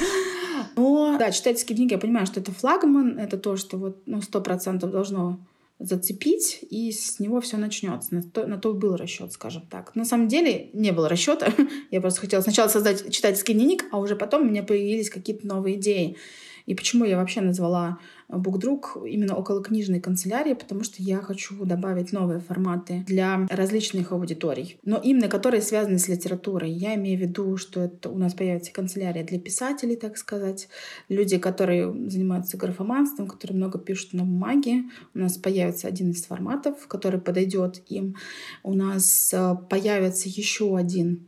[0.75, 4.41] Но, да, читательский дневник, я понимаю, что это флагман, это то, что вот, ну, сто
[4.41, 5.39] процентов должно
[5.79, 8.15] зацепить, и с него все начнется.
[8.15, 9.93] На то, на то был расчет, скажем так.
[9.95, 11.53] На самом деле не было расчета.
[11.91, 15.75] Я просто хотела сначала создать читательский дневник, а уже потом у меня появились какие-то новые
[15.75, 16.17] идеи.
[16.65, 22.11] И почему я вообще назвала Букдруг именно около книжной канцелярии, потому что я хочу добавить
[22.11, 26.71] новые форматы для различных аудиторий, но именно которые связаны с литературой.
[26.71, 30.67] Я имею в виду, что это у нас появится канцелярия для писателей, так сказать,
[31.09, 34.83] люди, которые занимаются графоманством, которые много пишут на бумаге.
[35.13, 38.15] У нас появится один из форматов, который подойдет им.
[38.63, 41.27] У нас э, появится еще один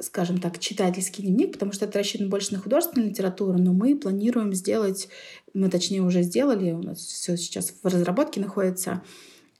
[0.00, 4.52] скажем так, читательский дневник, потому что это рассчитано больше на художественную литературу, но мы планируем
[4.52, 5.08] сделать,
[5.52, 9.02] мы точнее уже сделали, у нас все сейчас в разработке находится,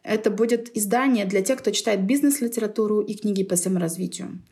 [0.03, 4.43] это будет издание для тех, кто читает бизнес-литературу и книги по саморазвитию.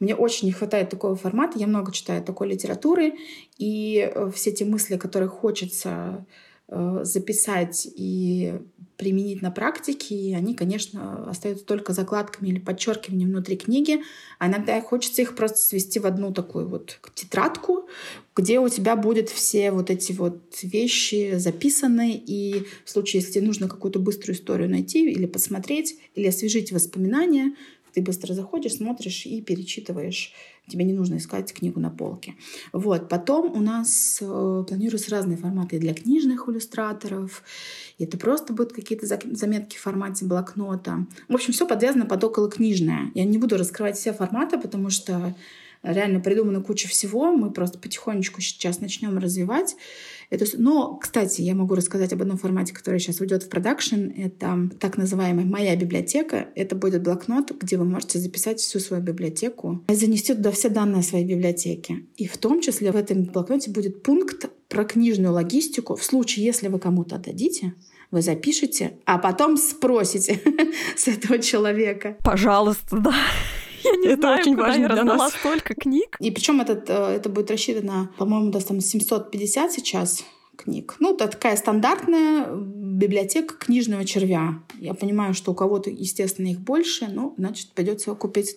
[0.00, 3.14] Мне очень не хватает такого формата, я много читаю такой литературы,
[3.56, 6.26] и э, все те мысли, которые хочется
[6.68, 8.54] записать и
[8.98, 14.02] применить на практике, и они, конечно, остаются только закладками или подчеркиванием внутри книги,
[14.40, 17.88] а иногда хочется их просто свести в одну такую вот тетрадку,
[18.34, 23.68] где у тебя будет все вот эти вот вещи записаны, и в случае, если нужно
[23.68, 27.54] какую-то быструю историю найти или посмотреть, или освежить воспоминания,
[27.98, 30.32] ты быстро заходишь, смотришь и перечитываешь.
[30.68, 32.36] Тебе не нужно искать книгу на полке.
[32.72, 33.08] Вот.
[33.08, 37.42] Потом у нас э, планируются разные форматы для книжных иллюстраторов.
[37.98, 41.06] Это просто будут какие-то заметки в формате блокнота.
[41.28, 43.10] В общем, все подвязано под около книжное.
[43.14, 45.34] Я не буду раскрывать все форматы, потому что
[45.82, 47.32] реально придумана куча всего.
[47.32, 49.74] Мы просто потихонечку сейчас начнем развивать.
[50.30, 50.46] Это...
[50.58, 54.10] Но, кстати, я могу рассказать об одном формате, который сейчас уйдет в продакшн.
[54.16, 56.48] Это так называемая «Моя библиотека».
[56.54, 61.02] Это будет блокнот, где вы можете записать всю свою библиотеку и занести туда все данные
[61.02, 62.04] своей библиотеке.
[62.16, 65.96] И в том числе в этом блокноте будет пункт про книжную логистику.
[65.96, 67.74] В случае, если вы кому-то отдадите,
[68.10, 70.40] вы запишете, а потом спросите
[70.96, 72.16] с этого человека.
[72.22, 73.14] Пожалуйста, да.
[73.92, 75.32] Я не это знаю, очень куда важно я для нас.
[75.34, 76.16] столько книг.
[76.20, 80.24] И причем этот, э, это будет рассчитано, по-моему, да, там 750 сейчас
[80.56, 80.96] книг.
[80.98, 84.60] Ну, это такая стандартная библиотека книжного червя.
[84.78, 88.56] Я понимаю, что у кого-то, естественно, их больше, но, значит, придется купить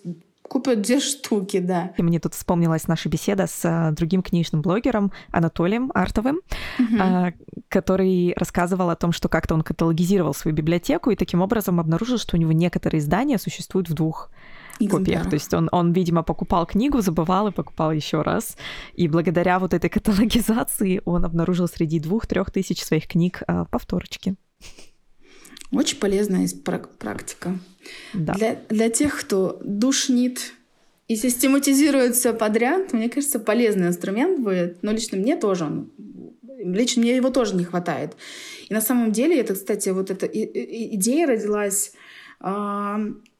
[0.52, 1.94] купят две штуки, да.
[1.96, 6.42] И мне тут вспомнилась наша беседа с а, другим книжным блогером Анатолием Артовым,
[6.78, 6.96] угу.
[7.00, 7.32] а,
[7.70, 12.36] который рассказывал о том, что как-то он каталогизировал свою библиотеку и таким образом обнаружил, что
[12.36, 14.30] у него некоторые издания существуют в двух
[14.88, 15.28] копиях.
[15.28, 18.56] То есть он, он, видимо, покупал книгу, забывал и покупал еще раз.
[18.94, 24.34] И благодаря вот этой каталогизации он обнаружил среди двух-трех тысяч своих книг а, повторочки.
[25.72, 26.48] Очень полезная
[26.98, 27.58] практика.
[28.12, 28.34] Да.
[28.34, 30.52] Для, для тех, кто душнит
[31.08, 34.82] и систематизирует все подряд, мне кажется, полезный инструмент будет.
[34.82, 35.90] Но лично мне тоже он
[36.62, 38.16] лично мне его тоже не хватает.
[38.68, 41.92] И на самом деле, это, кстати, вот эта идея родилась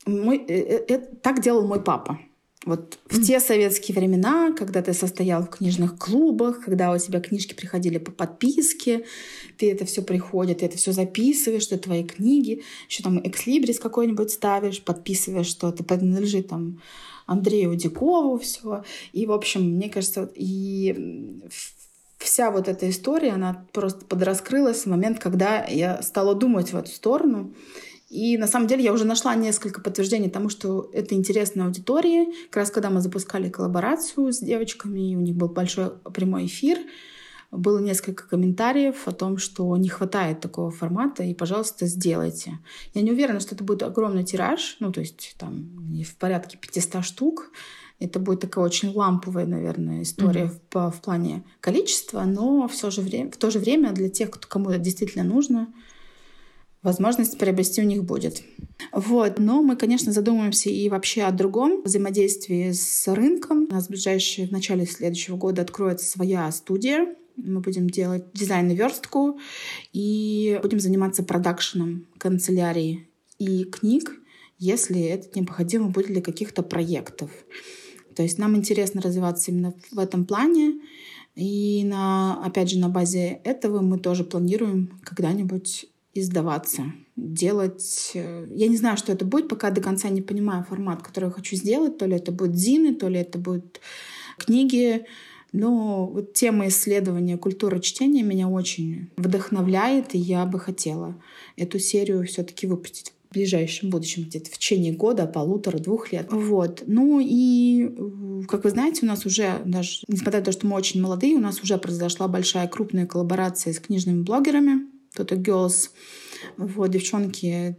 [0.06, 2.18] мой, э, э, э, так делал мой папа.
[2.64, 3.22] Вот в mm.
[3.24, 8.12] те советские времена, когда ты состоял в книжных клубах, когда у тебя книжки приходили по
[8.12, 9.04] подписке,
[9.58, 14.30] ты это все приходит, ты это все записываешь, что твои книги, еще там экслибрис какой-нибудь
[14.30, 16.80] ставишь, подписываешь, что это принадлежит там
[17.26, 18.84] Андрею Дикову, все.
[19.12, 21.42] И, в общем, мне кажется, и
[22.18, 26.90] вся вот эта история, она просто подраскрылась в момент, когда я стала думать в эту
[26.90, 27.54] сторону.
[28.12, 32.26] И на самом деле я уже нашла несколько подтверждений тому, что это интересно аудитории.
[32.50, 36.78] Как раз когда мы запускали коллаборацию с девочками, и у них был большой прямой эфир,
[37.50, 42.58] было несколько комментариев о том, что не хватает такого формата, и, пожалуйста, сделайте.
[42.92, 45.70] Я не уверена, что это будет огромный тираж, ну, то есть там
[46.02, 47.50] в порядке 500 штук.
[47.98, 50.90] Это будет такая очень ламповая, наверное, история mm-hmm.
[50.90, 54.46] в, в плане количества, но все же время, в то же время для тех, кто,
[54.46, 55.72] кому это действительно нужно,
[56.82, 58.42] возможность приобрести у них будет.
[58.92, 59.38] Вот.
[59.38, 63.66] Но мы, конечно, задумываемся и вообще о другом взаимодействии с рынком.
[63.70, 67.14] У нас в ближайшее, в начале следующего года откроется своя студия.
[67.36, 69.38] Мы будем делать дизайн и верстку
[69.92, 73.08] и будем заниматься продакшеном канцелярии
[73.38, 74.12] и книг,
[74.58, 77.30] если это необходимо будет для каких-то проектов.
[78.14, 80.80] То есть нам интересно развиваться именно в этом плане.
[81.34, 88.12] И на, опять же, на базе этого мы тоже планируем когда-нибудь издаваться, делать...
[88.14, 91.30] Э, я не знаю, что это будет, пока до конца не понимаю формат, который я
[91.30, 91.98] хочу сделать.
[91.98, 93.80] То ли это будет зины, то ли это будут
[94.38, 95.06] книги.
[95.52, 101.20] Но вот тема исследования культуры чтения меня очень вдохновляет, и я бы хотела
[101.56, 106.28] эту серию все таки выпустить в ближайшем будущем, где-то в течение года, полутора-двух лет.
[106.30, 106.84] Вот.
[106.86, 110.76] Ну и, э, как вы знаете, у нас уже, даже несмотря на то, что мы
[110.76, 114.91] очень молодые, у нас уже произошла большая крупная коллаборация с книжными блогерами.
[115.16, 115.90] Toto Girls.
[116.56, 117.76] Вот, девчонки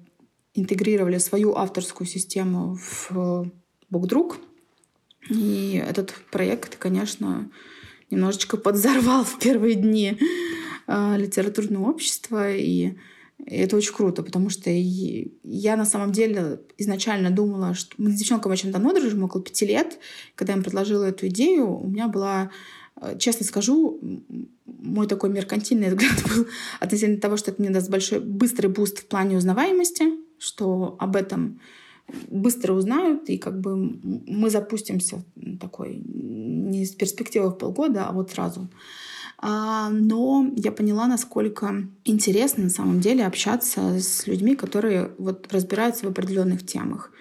[0.54, 2.78] интегрировали свою авторскую систему
[3.10, 3.52] в
[3.90, 4.38] Букдруг.
[5.30, 7.50] И этот проект, конечно,
[8.10, 10.18] немножечко подзорвал в первые дни
[10.88, 12.54] э, литературного общества.
[12.54, 12.98] И
[13.46, 18.54] это очень круто, потому что я на самом деле изначально думала, что мы с девчонками
[18.54, 19.98] очень давно дружим, около пяти лет.
[20.36, 22.52] Когда я им предложила эту идею, у меня была Э,
[23.18, 24.00] честно скажу,
[24.66, 26.48] мой такой меркантильный взгляд был
[26.80, 30.06] относительно того, что это мне даст большой быстрый буст в плане узнаваемости,
[30.38, 31.60] что об этом
[32.30, 35.24] быстро узнают, и как бы мы запустимся
[35.60, 38.68] такой не с перспективы в полгода, а вот сразу.
[39.46, 46.06] А, но я поняла, насколько интересно на самом деле общаться с людьми, которые вот разбираются
[46.06, 47.12] в определенных темах.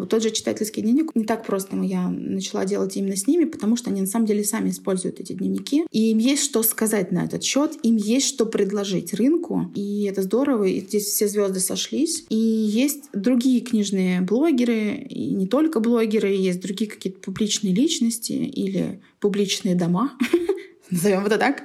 [0.00, 3.76] Вот тот же читательский дневник, не так просто я начала делать именно с ними, потому
[3.76, 5.84] что они на самом деле сами используют эти дневники.
[5.90, 9.70] И им есть что сказать на этот счет, им есть что предложить рынку.
[9.74, 12.24] И это здорово, и здесь все звезды сошлись.
[12.30, 19.02] И есть другие книжные блогеры, и не только блогеры, есть другие какие-то публичные личности или
[19.20, 20.16] публичные дома,
[20.90, 21.64] назовем это так,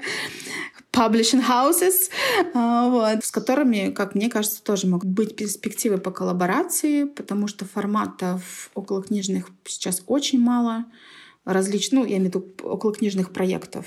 [0.96, 2.10] publishing houses,
[2.54, 7.66] а, вот, с которыми, как мне кажется, тоже могут быть перспективы по коллаборации, потому что
[7.66, 10.86] форматов около книжных сейчас очень мало
[11.44, 13.86] различных, ну, я имею в виду около книжных проектов.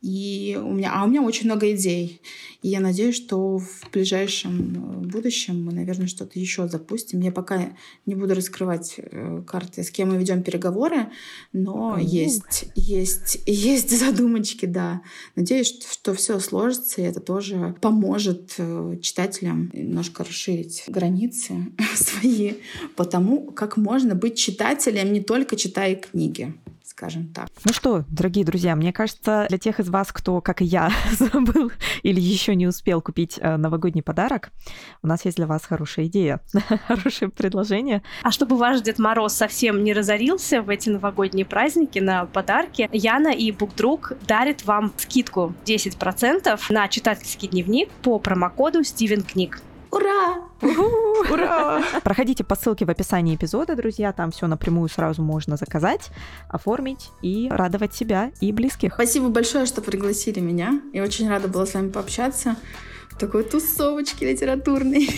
[0.00, 2.20] И у меня, а у меня очень много идей.
[2.62, 7.20] И я надеюсь, что в ближайшем э, будущем мы, наверное, что-то еще запустим.
[7.20, 7.76] Я пока
[8.06, 11.08] не буду раскрывать э, карты, с кем мы ведем переговоры,
[11.52, 12.04] но mm.
[12.04, 15.02] есть, есть, есть задумочки, да.
[15.34, 22.54] Надеюсь, что все сложится, и это тоже поможет э, читателям немножко расширить границы свои
[22.94, 26.54] по тому, как можно быть читателем, не только читая книги
[26.98, 27.48] скажем так.
[27.64, 31.70] Ну что, дорогие друзья, мне кажется, для тех из вас, кто, как и я, забыл
[32.02, 34.50] или еще не успел купить э, новогодний подарок,
[35.02, 36.40] у нас есть для вас хорошая идея,
[36.88, 38.02] хорошее предложение.
[38.24, 43.28] А чтобы ваш Дед Мороз совсем не разорился в эти новогодние праздники на подарки, Яна
[43.28, 49.62] и Букдруг дарит вам скидку 10% на читательский дневник по промокоду Стивен Книг.
[49.90, 50.42] Ура!
[51.30, 51.82] Ура!
[52.02, 54.12] Проходите по ссылке в описании эпизода, друзья.
[54.12, 56.10] Там все напрямую сразу можно заказать,
[56.48, 58.94] оформить и радовать себя и близких.
[58.94, 60.80] Спасибо большое, что пригласили меня.
[60.92, 62.56] Я очень рада была с вами пообщаться
[63.18, 65.08] такой тусовочки литературной.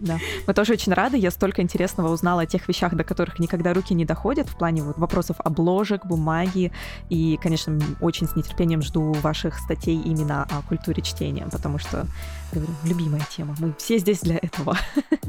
[0.00, 0.18] Да.
[0.46, 1.16] Мы тоже очень рады.
[1.16, 4.82] Я столько интересного узнала о тех вещах, до которых никогда руки не доходят в плане
[4.82, 6.72] вот вопросов обложек, бумаги.
[7.08, 12.06] И, конечно, очень с нетерпением жду ваших статей именно о культуре чтения, потому что,
[12.52, 13.54] говорю, любимая тема.
[13.58, 14.76] Мы все здесь для этого.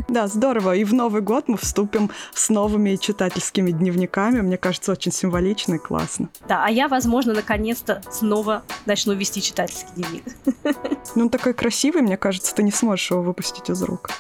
[0.07, 0.73] Да, здорово.
[0.73, 4.39] И в Новый год мы вступим с новыми читательскими дневниками.
[4.39, 6.29] Мне кажется, очень символично и классно.
[6.47, 10.23] Да, а я, возможно, наконец-то снова начну вести читательский дневник.
[11.15, 14.11] Ну, он такой красивый, мне кажется, ты не сможешь его выпустить из рук.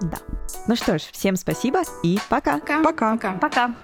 [0.00, 0.18] Да.
[0.66, 2.58] Ну что ж, всем спасибо и пока.
[2.58, 2.82] Пока.
[2.82, 3.12] Пока.
[3.12, 3.32] Пока.
[3.34, 3.74] Пока.